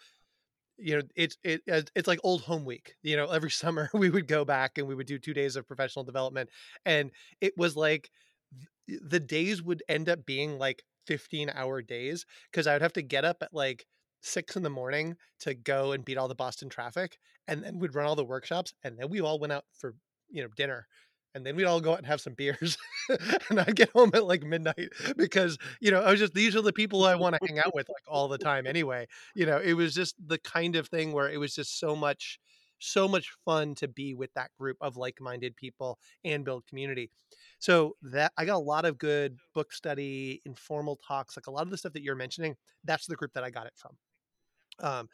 [0.78, 2.96] you know, it's it it's like old home week.
[3.04, 5.68] You know, every summer we would go back and we would do two days of
[5.68, 6.50] professional development,
[6.86, 8.10] and it was like
[8.88, 13.02] the days would end up being like 15 hour days because I would have to
[13.02, 13.86] get up at like
[14.22, 17.96] six in the morning to go and beat all the Boston traffic, and then we'd
[17.96, 19.96] run all the workshops, and then we all went out for
[20.30, 20.88] you know dinner
[21.34, 22.78] and then we'd all go out and have some beers
[23.50, 26.62] and i'd get home at like midnight because you know i was just these are
[26.62, 29.06] the people i want to hang out with like all the time anyway
[29.36, 32.40] you know it was just the kind of thing where it was just so much
[32.82, 37.12] so much fun to be with that group of like-minded people and build community.
[37.60, 41.64] So that i got a lot of good book study informal talks like a lot
[41.64, 43.96] of the stuff that you're mentioning that's the group that i got it from
[44.82, 45.10] um,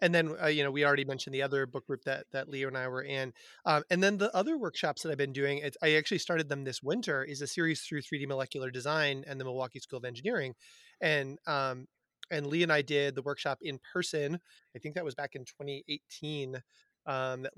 [0.00, 2.68] and then uh, you know we already mentioned the other book group that that Leo
[2.68, 3.32] and I were in,
[3.64, 5.62] um, and then the other workshops that I've been doing.
[5.82, 7.24] I actually started them this winter.
[7.24, 10.54] Is a series through 3D molecular design and the Milwaukee School of Engineering,
[11.00, 11.86] and um,
[12.30, 14.38] and Lee and I did the workshop in person.
[14.74, 16.62] I think that was back in 2018.
[17.06, 17.52] Um, that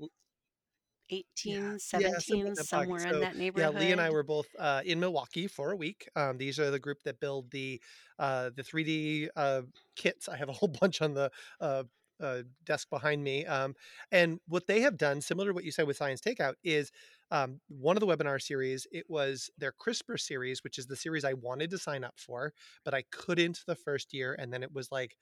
[1.11, 2.69] 18, yeah, something 17, in that pocket.
[2.69, 3.73] somewhere in that neighborhood.
[3.73, 3.79] yeah.
[3.79, 6.09] Lee and I were both uh, in Milwaukee for a week.
[6.15, 7.81] Um, these are the group that build the
[8.19, 9.61] uh, the 3D uh,
[9.95, 10.29] kits.
[10.29, 11.83] I have a whole bunch on the uh,
[12.21, 13.45] uh, desk behind me.
[13.45, 13.75] Um,
[14.11, 16.91] and what they have done, similar to what you said with Science Takeout, is
[17.31, 18.87] um, one of the webinar series.
[18.91, 22.53] It was their CRISPR series, which is the series I wanted to sign up for,
[22.85, 25.17] but I couldn't the first year, and then it was like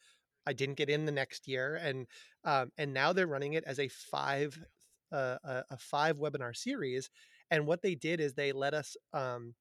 [0.46, 2.08] I didn't get in the next year, and
[2.44, 4.60] um, and now they're running it as a five
[5.12, 7.10] a, a five webinar series.
[7.52, 8.96] And what they did is they let us.
[9.14, 9.56] Um,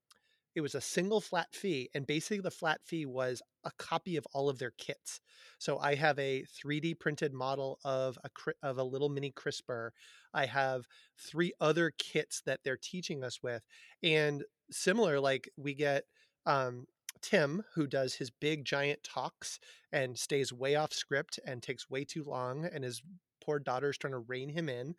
[0.55, 4.27] it was a single flat fee, and basically the flat fee was a copy of
[4.33, 5.21] all of their kits.
[5.59, 8.31] So I have a 3D printed model of a
[8.67, 9.91] of a little mini CRISPR.
[10.35, 13.63] I have three other kits that they're teaching us with,
[14.03, 16.05] and similar, like we get.
[16.45, 16.87] Um,
[17.21, 19.59] Tim, who does his big giant talks
[19.93, 23.03] and stays way off script and takes way too long, and his
[23.49, 24.95] poor daughter's trying to rein him in.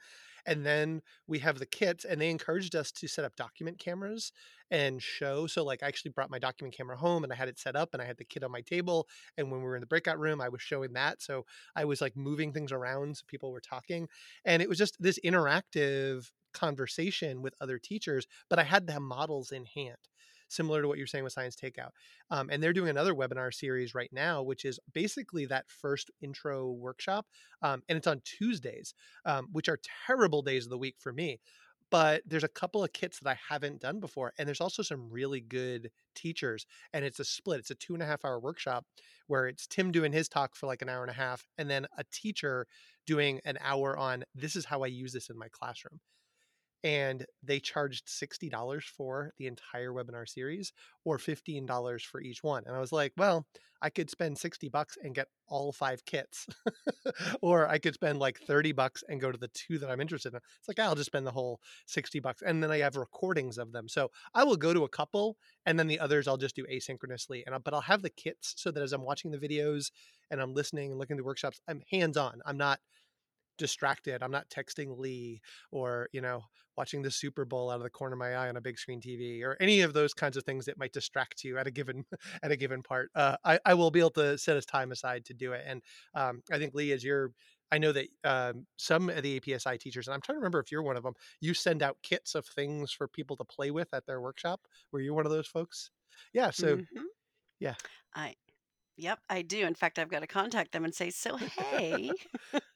[0.45, 4.31] And then we have the kits, and they encouraged us to set up document cameras
[4.71, 5.47] and show.
[5.47, 7.89] So, like, I actually brought my document camera home and I had it set up,
[7.93, 9.07] and I had the kit on my table.
[9.37, 11.21] And when we were in the breakout room, I was showing that.
[11.21, 14.07] So, I was like moving things around so people were talking.
[14.45, 19.01] And it was just this interactive conversation with other teachers, but I had to have
[19.03, 19.97] models in hand
[20.49, 21.91] similar to what you're saying with Science Takeout.
[22.29, 26.71] Um, and they're doing another webinar series right now, which is basically that first intro
[26.71, 27.25] workshop.
[27.61, 28.93] Um, and it's on Tuesdays,
[29.25, 31.39] um, which are terrible days of the week for me.
[31.91, 34.33] But there's a couple of kits that I haven't done before.
[34.37, 36.67] And there's also some really good teachers.
[36.93, 38.85] And it's a split, it's a two and a half hour workshop
[39.25, 41.85] where it's Tim doing his talk for like an hour and a half, and then
[41.97, 42.67] a teacher
[43.05, 45.99] doing an hour on this is how I use this in my classroom
[46.83, 50.71] and they charged $60 for the entire webinar series
[51.03, 53.45] or $15 for each one and i was like well
[53.81, 56.47] i could spend 60 bucks and get all five kits
[57.41, 60.33] or i could spend like 30 bucks and go to the two that i'm interested
[60.33, 60.39] in.
[60.59, 63.71] It's like i'll just spend the whole 60 bucks and then i have recordings of
[63.71, 66.65] them so i will go to a couple and then the others i'll just do
[66.71, 69.91] asynchronously and I'll, but i'll have the kits so that as i'm watching the videos
[70.31, 72.79] and i'm listening and looking at the workshops i'm hands on i'm not
[73.59, 74.23] distracted.
[74.23, 75.41] I'm not texting Lee
[75.71, 76.45] or, you know,
[76.77, 79.01] watching the Super Bowl out of the corner of my eye on a big screen
[79.01, 82.05] TV or any of those kinds of things that might distract you at a given
[82.43, 83.11] at a given part.
[83.15, 85.63] Uh, I, I will be able to set his time aside to do it.
[85.67, 85.83] And
[86.15, 87.33] um, I think Lee, as you're
[87.71, 90.71] I know that um, some of the APSI teachers, and I'm trying to remember if
[90.71, 93.93] you're one of them, you send out kits of things for people to play with
[93.93, 94.67] at their workshop.
[94.91, 95.91] Were you one of those folks?
[96.33, 96.49] Yeah.
[96.49, 97.09] So, Mhm.
[97.59, 97.75] yeah.
[98.15, 98.35] I,
[98.97, 99.65] yep, I do.
[99.65, 102.15] In fact, I've got to contact them and say, so hey,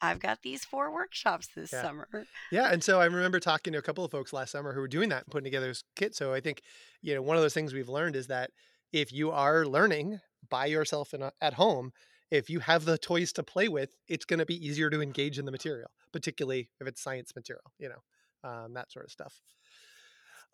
[0.00, 1.80] I've got these four workshops this Yeah.
[1.80, 2.08] summer.
[2.50, 4.88] Yeah, and so I remember talking to a couple of folks last summer who were
[4.88, 6.14] doing that and putting together this kit.
[6.14, 6.62] So I think,
[7.02, 8.50] you know, one of those things we've learned is that
[8.92, 11.92] if you are learning by yourself in a, at home,
[12.30, 15.38] if you have the toys to play with, it's going to be easier to engage
[15.38, 19.42] in the material, particularly if it's science material, you know, um, that sort of stuff.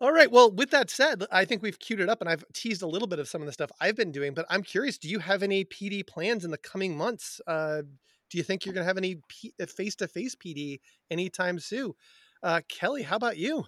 [0.01, 0.29] All right.
[0.29, 3.07] Well, with that said, I think we've queued it up and I've teased a little
[3.07, 5.41] bit of some of the stuff I've been doing, but I'm curious do you have
[5.41, 7.39] any PD plans in the coming months?
[7.47, 7.83] Uh,
[8.29, 9.21] do you think you're going to have any
[9.67, 11.93] face to face PD anytime soon?
[12.43, 13.65] Uh, Kelly, how about you?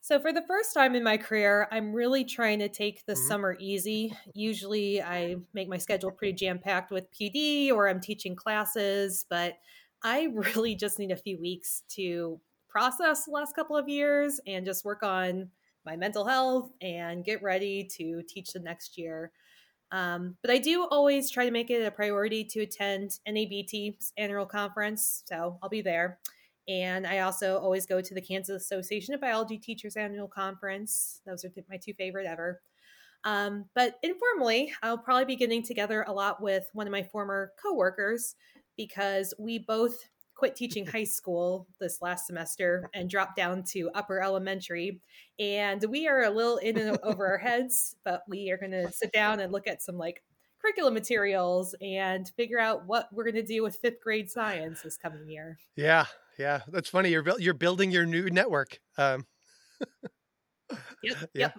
[0.00, 3.16] So, for the first time in my career, I'm really trying to take the Mhm.
[3.16, 4.12] summer easy.
[4.34, 9.58] Usually, I make my schedule pretty jam packed with PD or I'm teaching classes, but
[10.02, 10.24] I
[10.56, 14.84] really just need a few weeks to process the last couple of years and just
[14.84, 15.50] work on
[15.84, 19.32] my mental health and get ready to teach the next year.
[19.92, 24.46] Um, but I do always try to make it a priority to attend NABT's annual
[24.46, 26.18] conference, so I'll be there.
[26.68, 31.20] And I also always go to the Kansas Association of Biology Teachers annual conference.
[31.24, 32.60] Those are my two favorite ever.
[33.24, 37.52] Um, but informally, I'll probably be getting together a lot with one of my former
[37.62, 38.34] coworkers
[38.76, 40.04] because we both
[40.36, 45.00] quit teaching high school this last semester and dropped down to upper elementary.
[45.38, 48.92] And we are a little in and over our heads, but we are going to
[48.92, 50.22] sit down and look at some like
[50.60, 54.96] curriculum materials and figure out what we're going to do with fifth grade science this
[54.96, 55.58] coming year.
[55.74, 56.06] Yeah,
[56.38, 57.10] yeah, that's funny.
[57.10, 58.80] You're you're building your new network.
[58.98, 59.26] Um,
[61.02, 61.50] yep, yeah.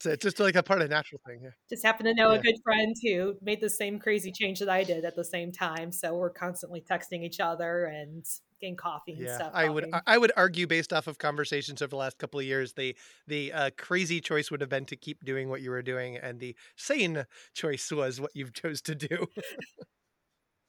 [0.00, 1.40] It's, it's just like a part of the natural thing.
[1.42, 1.50] Yeah.
[1.68, 2.38] Just happen to know Yeah.
[2.38, 5.52] a good friend who made the same crazy change that I did at the same
[5.52, 5.92] time.
[5.92, 8.24] So we're constantly texting each other and
[8.62, 9.52] getting coffee and Yeah, stuff.
[9.54, 9.90] I would.
[10.06, 12.96] I- would argue based off of conversations over the last couple of years, the
[13.26, 16.40] the uh, crazy choice would have been to keep doing what you were doing, and
[16.40, 19.26] the sane choice was what you've chose to do.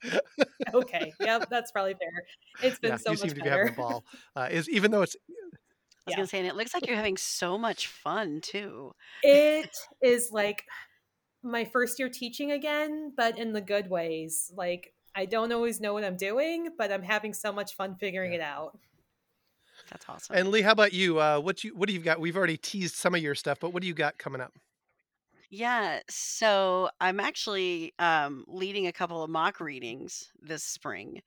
[0.73, 1.13] okay.
[1.21, 2.23] Yep, that's probably fair.
[2.63, 4.03] It's been yeah, so you much seem to be having a ball.
[4.35, 5.15] Uh, is even though it's
[6.05, 6.17] was Yeah.
[6.17, 8.93] gonna say, and it looks like you're having so much fun too.
[9.23, 9.69] It
[10.01, 10.63] is like
[11.43, 14.51] my first year teaching again, but in the good ways.
[14.55, 18.31] Like I don't always know what I'm doing, but I'm having so much fun figuring
[18.33, 18.37] Yeah.
[18.39, 18.79] it out.
[19.89, 20.35] That's awesome.
[20.37, 21.19] and Lee, how about you?
[21.19, 22.19] Uh, what you what do you got?
[22.19, 24.53] We've already teased some of your stuff, but what do you got coming up?
[25.49, 31.21] Yeah, so I'm actually um, leading a couple of mock readings this spring.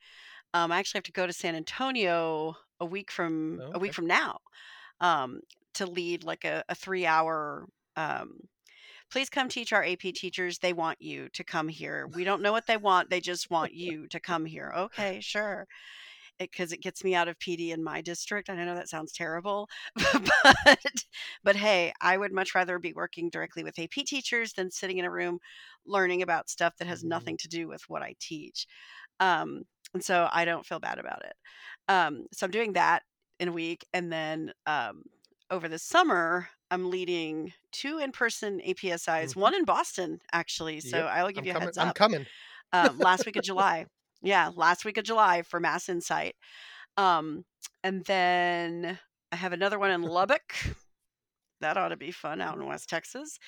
[0.54, 3.94] Um, I actually have to go to San Antonio a week from Oh, a week
[3.94, 4.38] from now
[5.00, 5.40] um,
[5.74, 7.68] to lead like a, a three hour.
[7.96, 8.40] Um,
[9.10, 10.58] Please come teach our AP teachers.
[10.58, 12.08] They want you to come here.
[12.08, 13.10] We don't know what they want.
[13.10, 14.72] They just want you to come here.
[14.76, 15.66] Okay, sure.
[16.38, 18.48] Because it, gets me out of PD in my district.
[18.48, 21.04] And I know that sounds terrible, but
[21.44, 25.04] but hey, I would much rather be working directly with AP teachers than sitting in
[25.04, 25.38] a room
[25.86, 27.04] learning about stuff that has Mhm.
[27.04, 28.66] nothing to do with what I teach.
[29.20, 29.64] Um,
[29.94, 31.34] and so I don't feel bad about it.
[31.88, 33.02] Um, so I'm doing that
[33.40, 35.02] in a week, and then um,
[35.50, 39.36] over the summer, I'm leading two in-person APSIs, Mhm.
[39.36, 40.80] one in Boston actually.
[40.80, 41.66] So Yep, I will give I'm you a coming.
[41.68, 41.86] heads up.
[41.88, 42.26] I'm coming.
[42.72, 43.86] Um, last week of July,
[44.22, 46.34] yeah, last week of July for Mass Insight.
[46.96, 47.44] Um,
[47.82, 48.98] and then
[49.32, 50.54] I have another one in Lubbock.
[51.60, 53.38] That ought to be fun out in West Texas.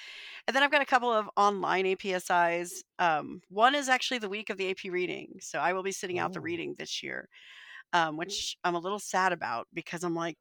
[0.46, 2.82] And then I've got a couple of online APSIs.
[2.98, 5.38] Um, one is actually the week of the AP reading.
[5.40, 7.28] So I will be sitting out the reading this year,
[7.92, 10.36] um, which I'm a little sad about because I'm like,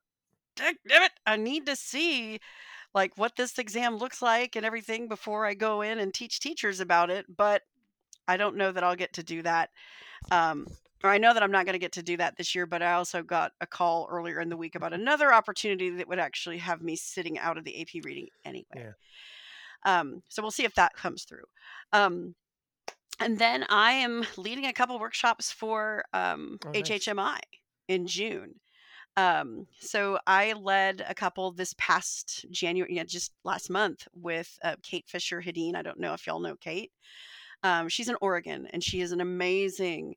[0.55, 2.39] damn it, I need to see
[2.93, 6.79] like what this exam looks like and everything before I go in and teach teachers
[6.79, 7.25] about it.
[7.35, 7.61] But
[8.27, 9.69] I don't know that I'll get to do that.
[10.31, 10.67] Um,
[11.03, 12.81] or I know that I'm not going to get to do that this year, but
[12.81, 16.57] I also got a call earlier in the week about another opportunity that would actually
[16.57, 18.65] have me sitting out of the AP reading anyway.
[18.75, 18.91] Yeah.
[19.85, 21.43] Um, so we'll see if that comes through.
[21.93, 22.33] Um,
[23.19, 26.83] and then I am leading a couple workshops for um, Oh, nice.
[26.89, 27.39] HHMI
[27.87, 28.55] in June.
[29.17, 34.75] Um, so I led a couple this past January, yeah, just last month with uh,
[34.83, 35.75] Kate Fisher Hedin.
[35.75, 36.91] I don't know if y'all know Kate.
[37.63, 40.15] Um, she's in Oregon and she is an amazing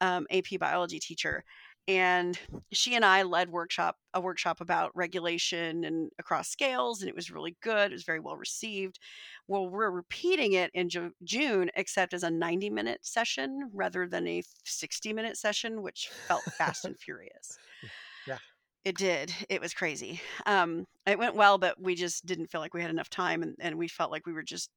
[0.00, 1.44] um, AP biology teacher.
[1.88, 2.38] And
[2.72, 7.30] she and I led workshop a workshop about regulation and across scales, and it was
[7.30, 7.90] really good.
[7.90, 9.00] It was very well received.
[9.48, 14.28] Well, we're repeating it in Ju- June, except as a 90 minute session rather than
[14.28, 17.58] a 60 minute session, which felt fast and furious.
[18.24, 18.38] Yeah.
[18.84, 19.34] It did.
[19.48, 20.20] It was crazy.
[20.46, 23.56] Um, it went well, but we just didn't feel like we had enough time, and,
[23.58, 24.70] and we felt like we were just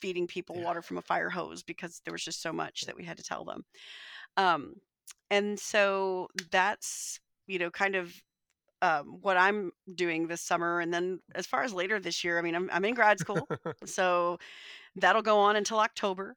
[0.00, 0.64] feeding people Yeah.
[0.64, 3.22] water from a fire hose because there was just so much that we had to
[3.22, 3.64] tell them.
[4.36, 4.74] Um,
[5.30, 8.14] and so that's you know kind of
[8.82, 10.80] um, what I'm doing this summer.
[10.80, 13.48] And then as far as later this year, I mean, I'm I'm in grad school,
[13.84, 14.38] so
[14.96, 16.36] that'll go on until October,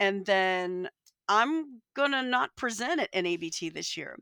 [0.00, 0.88] and then
[1.28, 4.18] I'm gonna not present at NABT this year.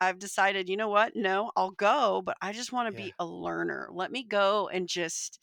[0.00, 1.16] I've decided, you know what?
[1.16, 2.98] No, I'll go, but I just want to Yeah.
[3.02, 3.88] be a learner.
[3.92, 5.38] Let me go and just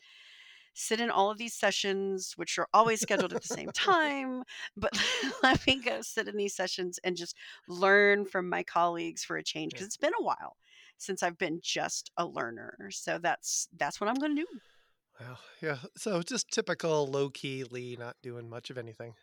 [0.80, 4.44] sit in all of these sessions, which are always scheduled at the same time.
[4.78, 4.98] But
[5.44, 7.36] let me go sit in these sessions and just
[7.68, 9.78] learn from my colleagues for a change Yeah.
[9.78, 10.56] because it's been a while
[10.98, 12.90] since I've been just a learner.
[12.92, 14.48] So that's that's what I'm going to do.
[15.20, 15.38] Wow.
[15.62, 15.78] Yeah.
[15.98, 19.14] So just typical low key Lee not doing much of anything.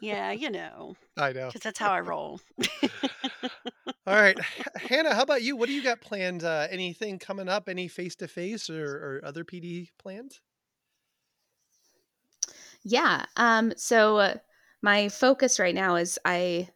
[0.00, 1.46] Yeah, you know, I know.
[1.48, 2.40] because that's how I roll.
[4.06, 4.38] All right.
[4.76, 5.56] Hannah, how about you?
[5.56, 6.44] What do you got planned?
[6.44, 7.68] Uh, anything coming up?
[7.68, 10.40] Any face to face or or other PD plans?
[12.82, 13.24] Yeah.
[13.36, 13.72] Um.
[13.76, 14.34] So uh,
[14.82, 16.68] my focus right now is I.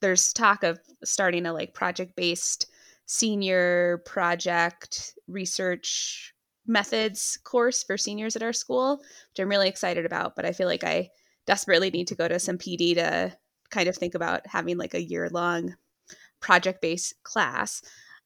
[0.00, 2.66] There's talk of starting a like project based
[3.06, 6.32] senior project research
[6.66, 10.36] methods course for seniors at our school, which I'm really excited about.
[10.36, 11.10] But I feel like I
[11.48, 13.34] desperately need to go to some PD to
[13.70, 15.74] kind of think about having like a year long
[16.40, 17.80] project based class.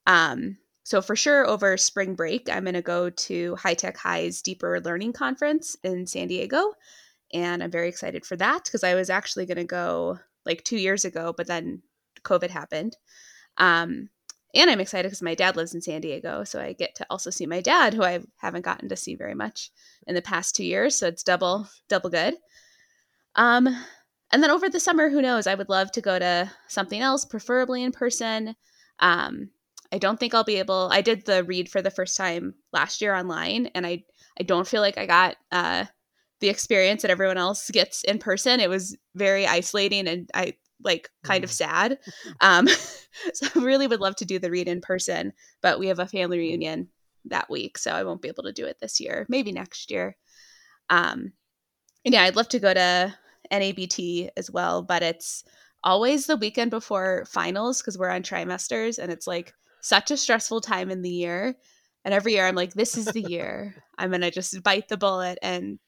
[0.08, 4.42] Um, so for sure, over spring break, I'm going to go to High Tech High's
[4.42, 6.72] Deeper Learning Conference in San Diego,
[7.32, 10.76] and I'm very excited for that because I was actually going to go like two
[10.76, 11.82] years ago, but then
[12.24, 12.96] COVID happened.
[13.56, 14.08] Um,
[14.52, 17.30] and I'm excited because my dad lives in San Diego, so I get to also
[17.30, 19.70] see my dad, who I haven't gotten to see very much
[20.08, 20.96] in the past two years.
[20.96, 22.34] So it's double double good.
[23.36, 23.68] Um,
[24.32, 25.46] and then over the summer, who knows?
[25.46, 28.54] I would love to go to something else, preferably in person.
[28.98, 29.50] Um,
[29.92, 30.88] I don't think I'll be able.
[30.90, 34.04] I did the read for the first time last year online, and I
[34.40, 35.84] I don't feel like I got uh,
[36.40, 38.58] the experience that everyone else gets in person.
[38.58, 41.44] It was very isolating, and I like kind mm.
[41.44, 41.98] of sad.
[42.40, 42.66] Um,
[43.34, 46.08] so I really would love to do the read in person, but we have a
[46.08, 46.88] family reunion
[47.26, 49.26] that week, so I won't be able to do it this year.
[49.28, 50.16] Maybe next year.
[50.88, 51.32] Um,
[52.04, 53.14] and yeah, I'd love to go to
[53.52, 55.44] NABT as well, but it's
[55.84, 60.60] always the weekend before finals because we're on trimesters, and it's like such a stressful
[60.60, 61.54] time in the year.
[62.04, 63.76] And every year I'm like, this is the year.
[63.98, 65.78] I'm gonna just bite the bullet and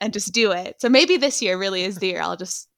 [0.00, 0.80] and just do it.
[0.80, 2.68] So maybe this year really is the year I'll just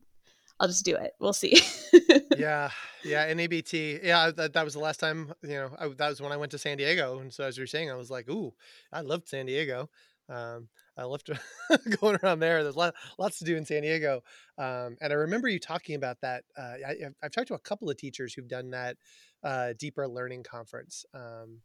[0.60, 1.12] I'll just do it.
[1.18, 1.60] We'll see.
[2.36, 2.70] yeah,
[3.02, 4.04] yeah, NABT.
[4.04, 5.32] Yeah, that, that was the last time.
[5.42, 7.66] You know, I, that was when I went to San Diego, and so as you're
[7.66, 8.54] saying, I was like, "Ooh,
[8.92, 9.90] I loved San Diego."
[10.28, 11.30] Um, I left
[12.00, 12.62] going around there.
[12.62, 14.22] There's lot, lots to do in San Diego,
[14.58, 16.44] um, and I remember you talking about that.
[16.56, 18.96] Uh, I, have talked to a couple of teachers who've done that
[19.42, 21.04] uh, deeper learning conference.
[21.14, 21.60] Um,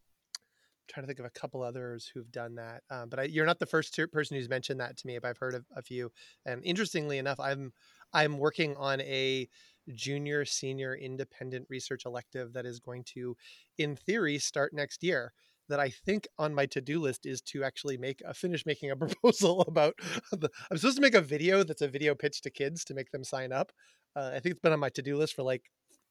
[0.89, 2.81] trying to think of a couple others who've done that.
[2.89, 5.17] Um, but I, you're not the first person who's mentioned that to me.
[5.19, 6.11] But I've heard of a few.
[6.45, 7.71] And interestingly enough, I'm
[8.11, 9.47] I'm working on a
[9.93, 13.35] junior senior independent research elective that is going to,
[13.77, 15.33] in theory, start next year.
[15.69, 18.95] That I think on my to-do list is to actually make a finish making a
[18.97, 19.95] proposal about
[20.31, 20.49] the.
[20.69, 23.23] I'm supposed to make a video that's a video pitch to kids to make them
[23.23, 23.71] sign up.
[24.15, 25.63] Uh, I think it's been on my to-do list for like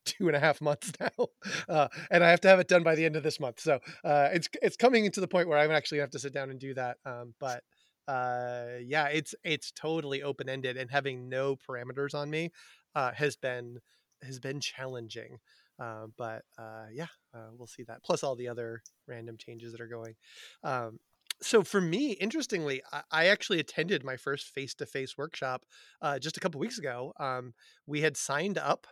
[0.05, 1.27] two and a half months now,
[1.69, 3.61] uh, and I have to have it done by the end of this month.
[3.61, 6.51] So uh, it's it's coming to the point where I'm actually have to sit down
[6.51, 6.97] and do that.
[7.05, 7.63] Um, but
[8.07, 12.51] uh, yeah, it's it's totally open ended, and having no parameters on me
[12.95, 13.79] uh, has been
[14.23, 15.39] has been challenging.
[15.79, 18.03] Uh, but uh, yeah, uh, we'll see that.
[18.03, 20.15] Plus all the other random changes that are going.
[20.65, 20.99] Um,
[21.41, 25.65] so for me, interestingly, I, I actually attended my first face to face workshop
[26.03, 27.13] uh, just a couple weeks ago.
[27.21, 27.55] Um,
[27.87, 28.87] we had signed up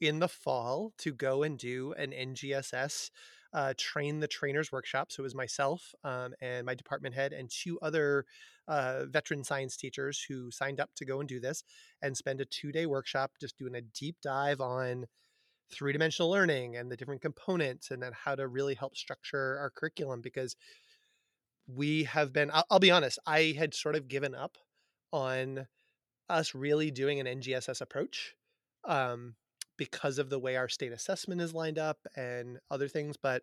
[0.00, 3.10] in the fall to go and do an NGSS
[3.54, 5.12] uh, train the trainers workshop.
[5.12, 8.24] So it was myself um, and my department head and two other
[8.68, 11.64] uh, veteran science teachers who signed up to go and do this
[12.00, 15.06] and spend a two day workshop just doing a deep dive on
[15.72, 19.70] three dimensional learning and the different components and then how to really help structure our
[19.70, 20.56] curriculum because
[21.66, 24.58] we have been, I'll, I'll be honest, I had sort of given up
[25.12, 25.66] on
[26.28, 28.34] us really doing an NGSS approach.
[28.84, 29.36] Um,
[29.76, 33.16] because of the way our state assessment is lined up and other things.
[33.16, 33.42] But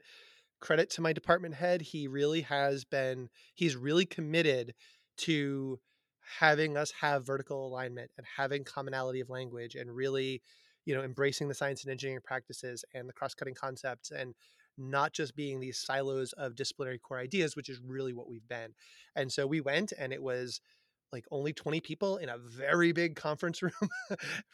[0.59, 4.73] credit to my department head, he really has been, he's really committed
[5.17, 5.79] to
[6.39, 10.41] having us have vertical alignment and having commonality of language and really,
[10.85, 14.35] you know, embracing the science and engineering practices and the cross cutting concepts and
[14.77, 18.73] not just being these silos of disciplinary core ideas, which is really what we've been.
[19.15, 20.61] And so we went and it was,
[21.11, 23.73] like only 20 people in a very big conference room,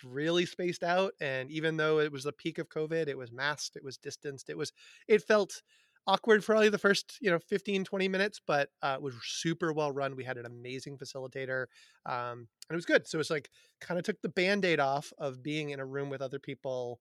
[0.03, 1.13] really spaced out.
[1.19, 4.49] And even though it was the peak of COVID, it was masked, it was distanced,
[4.49, 4.71] it was,
[5.07, 5.61] it felt
[6.07, 9.73] awkward for only the first, you know, 15, 20 minutes, but uh, it was super
[9.73, 10.15] well run.
[10.15, 11.65] We had an amazing facilitator
[12.05, 13.07] um, and it was good.
[13.07, 13.49] So it was like
[13.81, 16.99] kind of took the band aid off of being in a room with other people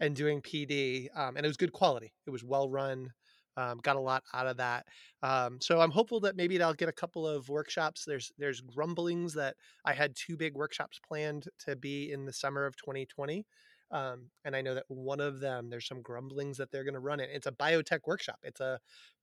[0.00, 1.08] and doing PD.
[1.16, 2.12] Um, and it was good quality.
[2.26, 3.10] It was well run.
[3.56, 4.86] Um, got a lot out of that.
[5.22, 8.04] Um, so I'm hopeful that maybe I'll get a couple of workshops.
[8.06, 12.66] There's there's grumblings that I had two big workshops planned to be in the summer
[12.66, 13.44] of 2020.
[13.90, 17.00] Um, and I know that one of them, there's some grumblings that they're going to
[17.00, 17.30] run it.
[17.32, 18.38] It's a biotech workshop.
[18.42, 18.78] It's a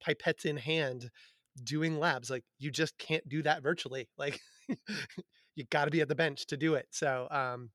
[0.06, 1.10] pipettes in hand
[1.64, 2.30] doing labs.
[2.30, 4.10] Like you just can't do that virtually.
[4.18, 4.40] Like
[5.56, 6.88] you got to be at the bench to do it.
[6.92, 7.70] So um,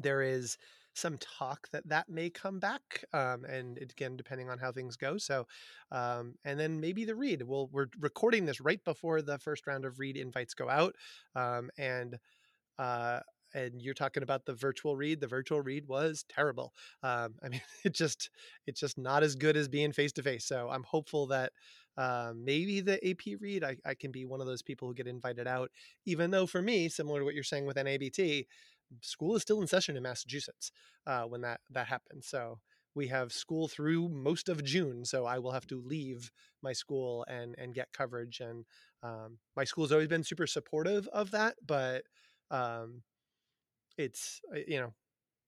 [0.00, 0.56] there is
[0.94, 5.18] some talk that that may come back, um, and again, depending on how things go.
[5.18, 5.46] So,
[5.90, 7.42] um, and then maybe the read.
[7.42, 10.94] Well, we're recording this right before the first round of read invites go out,
[11.34, 12.16] um, and
[12.78, 13.20] uh,
[13.54, 15.20] and you're talking about the virtual read.
[15.20, 16.74] The virtual read was terrible.
[17.02, 18.30] Um, I mean, it just
[18.66, 20.44] it's just not as good as being face to face.
[20.44, 21.52] So I'm hopeful that
[21.96, 25.06] uh, maybe the AP read I, I can be one of those people who get
[25.06, 25.70] invited out.
[26.04, 28.46] Even though for me, similar to what you're saying with NABT,
[29.00, 30.72] school is still in session in Massachusetts
[31.06, 32.26] uh, when that that happens.
[32.26, 32.58] So
[32.96, 36.30] we have school through most of June, so I will have to leave
[36.62, 38.40] my school and and get coverage.
[38.40, 38.64] And
[39.02, 42.04] um, my school has always been super supportive of that, but
[42.50, 43.02] um,
[43.98, 44.94] it's uh, you know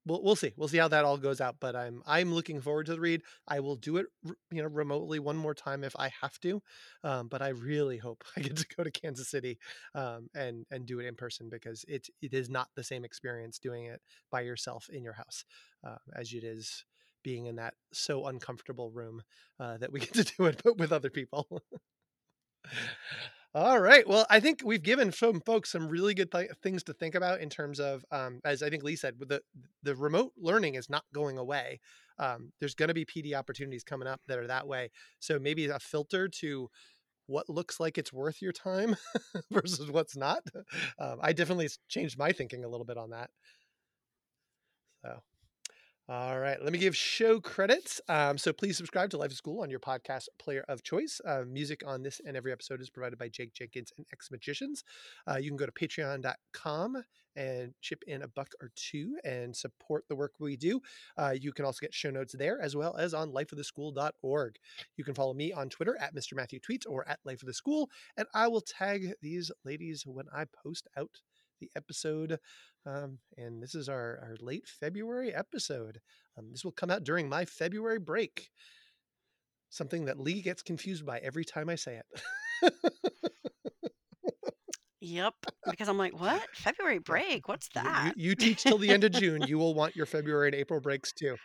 [0.06, 0.52] we'll we'll see.
[0.56, 1.56] We'll see how that all goes out.
[1.60, 3.22] But I'm I'm looking forward to the read.
[3.48, 4.06] I will do it,
[4.50, 6.62] you know, remotely one more time if I have to.
[7.04, 9.58] Um, but I really hope I get to go to Kansas City
[9.94, 13.58] um, and and do it in person because it it is not the same experience
[13.58, 15.44] doing it by yourself in your house
[15.86, 16.84] uh, as it is
[17.22, 19.20] being in that so uncomfortable room
[19.58, 21.62] uh, that we get to do it but with other people.
[23.56, 24.06] All right.
[24.06, 27.40] Well, I think we've given some folks some really good th- things to think about
[27.40, 29.40] in terms of, um, as I think Lee said, the
[29.82, 31.80] the remote learning is not going away.
[32.18, 34.90] Um, there's going to be PD opportunities coming up that are that way.
[35.20, 36.68] So maybe a filter to
[37.28, 38.94] what looks like it's worth your time
[39.50, 40.42] versus what's not.
[40.98, 43.30] Um, I definitely changed my thinking a little bit on that.
[45.02, 45.22] So.
[46.08, 48.00] All right, let me give show credits.
[48.08, 51.20] Um, so please subscribe to Life of School on your podcast player of choice.
[51.26, 54.84] Uh, music on this and every episode is provided by Jake Jenkins and X Magicians.
[55.28, 57.02] Uh, you can go to patreon.com
[57.34, 60.80] and chip in a buck or two and support the work we do.
[61.18, 64.56] Uh, you can also get show notes there as well as on lifeoftheschool.org.
[64.96, 66.34] You can follow me on Twitter at Mr.
[66.34, 70.26] Matthew Tweets or at Life of the School, and I will tag these ladies when
[70.32, 71.20] I post out
[71.60, 72.38] the episode.
[72.84, 76.00] Um, and this is our, our late February episode.
[76.38, 78.50] Um, this will come out during my February break.
[79.70, 82.00] Something that Lee gets confused by every time I say
[82.62, 82.72] it.
[85.02, 85.34] Yep.
[85.70, 86.42] Because I'm like, what?
[86.54, 87.48] February break?
[87.48, 88.12] What's You- that?
[88.16, 89.42] You, you teach till the end of June.
[89.46, 91.36] You will want your February and April breaks too.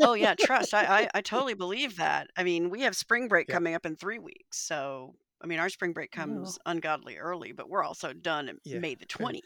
[0.00, 0.74] oh yeah, trust.
[0.74, 2.28] I, I I totally believe that.
[2.36, 3.54] I mean, we have spring break Yeah.
[3.54, 7.68] coming up in three weeks, so I mean, our spring break comes ungodly early, but
[7.68, 9.44] we're also done in Yeah, May the twentieth.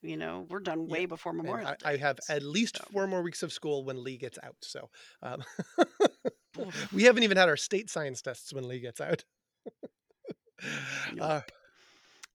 [0.00, 1.76] You know, we're done Yeah, way before Memorial I, Day.
[1.84, 2.84] I have at least so.
[2.92, 4.54] four more weeks of school when Lee gets out.
[4.62, 4.90] So
[5.22, 5.42] um,
[6.92, 9.24] we haven't even had our state science tests when Lee gets out.
[11.14, 11.24] Nope.
[11.24, 11.40] Uh,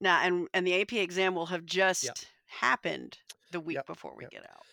[0.00, 3.18] Now, and and the AP exam will have just happened
[3.50, 4.30] the week Yep, before we yep.
[4.30, 4.64] get out.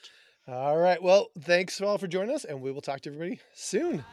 [0.47, 1.01] all right.
[1.01, 4.03] Well, thanks all for joining us, and we will talk to everybody soon.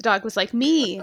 [0.00, 0.98] The dog was like, Me.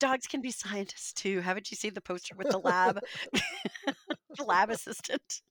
[0.00, 1.38] Dogs can be scientists too.
[1.40, 2.98] Haven't you seen the poster with the lab,
[4.36, 5.42] the lab assistant?